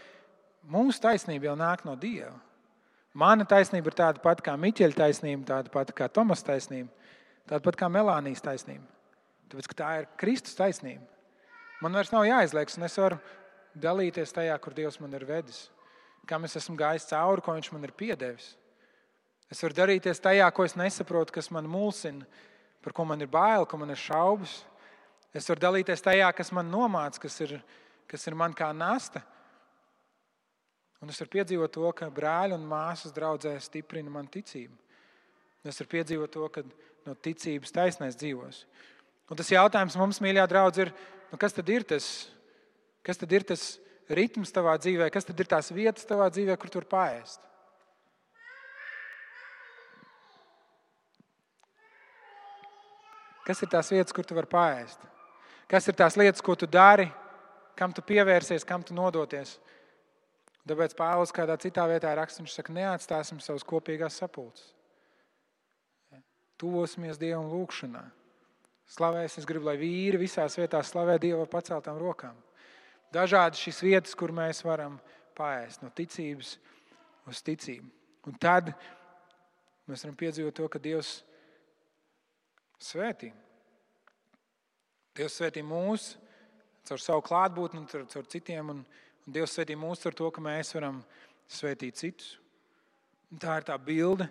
[0.67, 2.35] mūsu taisnība jau nāk no Dieva.
[3.15, 6.91] Mana taisnība ir tāda pati kā Miķeļa taisnība, tāda pati kā Tomas taisnība,
[7.47, 8.94] tāda pati kā Melānijas taisnība.
[9.55, 11.07] Tāpēc tā ir Kristus taisnība.
[11.79, 13.21] Man vairs nav jāizliekas, un es varu
[13.79, 15.69] dalīties tajā, kur Dievs man ir vedis,
[16.27, 18.55] kam es esmu gājis cauri, ko Viņš man ir piedevis.
[19.53, 22.27] Es varu darīties tajā, ko es nesaprotu, kas man mulsina,
[22.83, 24.65] par ko man ir bail, ko man ir šaubas.
[25.35, 27.59] Es varu dalīties tajā, kas man nomāca, kas ir,
[28.11, 29.23] kas ir man kā nasta.
[31.03, 34.75] Un es varu piedzīvot to, ka brāļi un māsas draudzē stiprina man ticību.
[35.63, 36.65] Es varu piedzīvot to, ka
[37.05, 38.65] no ticības taisnēs dzīvos.
[39.31, 40.93] Un tas jautājums mums, mīļā draudzene, ir,
[41.33, 42.09] nu kas tad ir tas,
[43.07, 43.64] kas tad ir tas
[44.12, 47.41] ritms tavā dzīvē, kas tad ir tās vietas tavā dzīvē, kur tur pāriest?
[53.45, 55.03] Kas ir tās vietas, kur tu vari pāriest?
[55.68, 57.07] Kas ir tās lietas, ko tu dari,
[57.77, 59.59] kam tu pievērsies, kam tu nodoties?
[60.64, 64.70] Tāpēc Pāvils kādā citā vietā raksta, viņš saka, neatstāsim savus kopīgās sapulces.
[66.61, 68.05] Tuvosimies Dievam lūgšanā.
[68.91, 72.37] Slavēs, es gribu, lai vīri visās vietās slavē Dievu ar paceltām rokām.
[73.14, 74.99] Dažādi šīs vietas, kur mēs varam
[75.39, 76.57] pāriest no ticības
[77.30, 77.89] uz ticību.
[78.28, 78.72] Un tad
[79.89, 81.16] mēs varam piedzīvot to, ka Dievs
[82.82, 83.32] svētī.
[85.14, 86.14] Dievs svētī mūs
[86.85, 88.85] caur savu klātbūtni caur, caur citiem, un,
[89.24, 91.01] un Dievs svētī mūs ar to, ka mēs varam
[91.49, 92.35] svētīt citus.
[93.32, 94.28] Un tā ir tā bilde,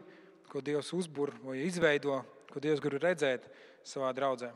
[0.51, 3.47] ko Dievs uzbūr vai izveido, ko Dievs grib redzēt
[3.84, 4.51] savā draudzē.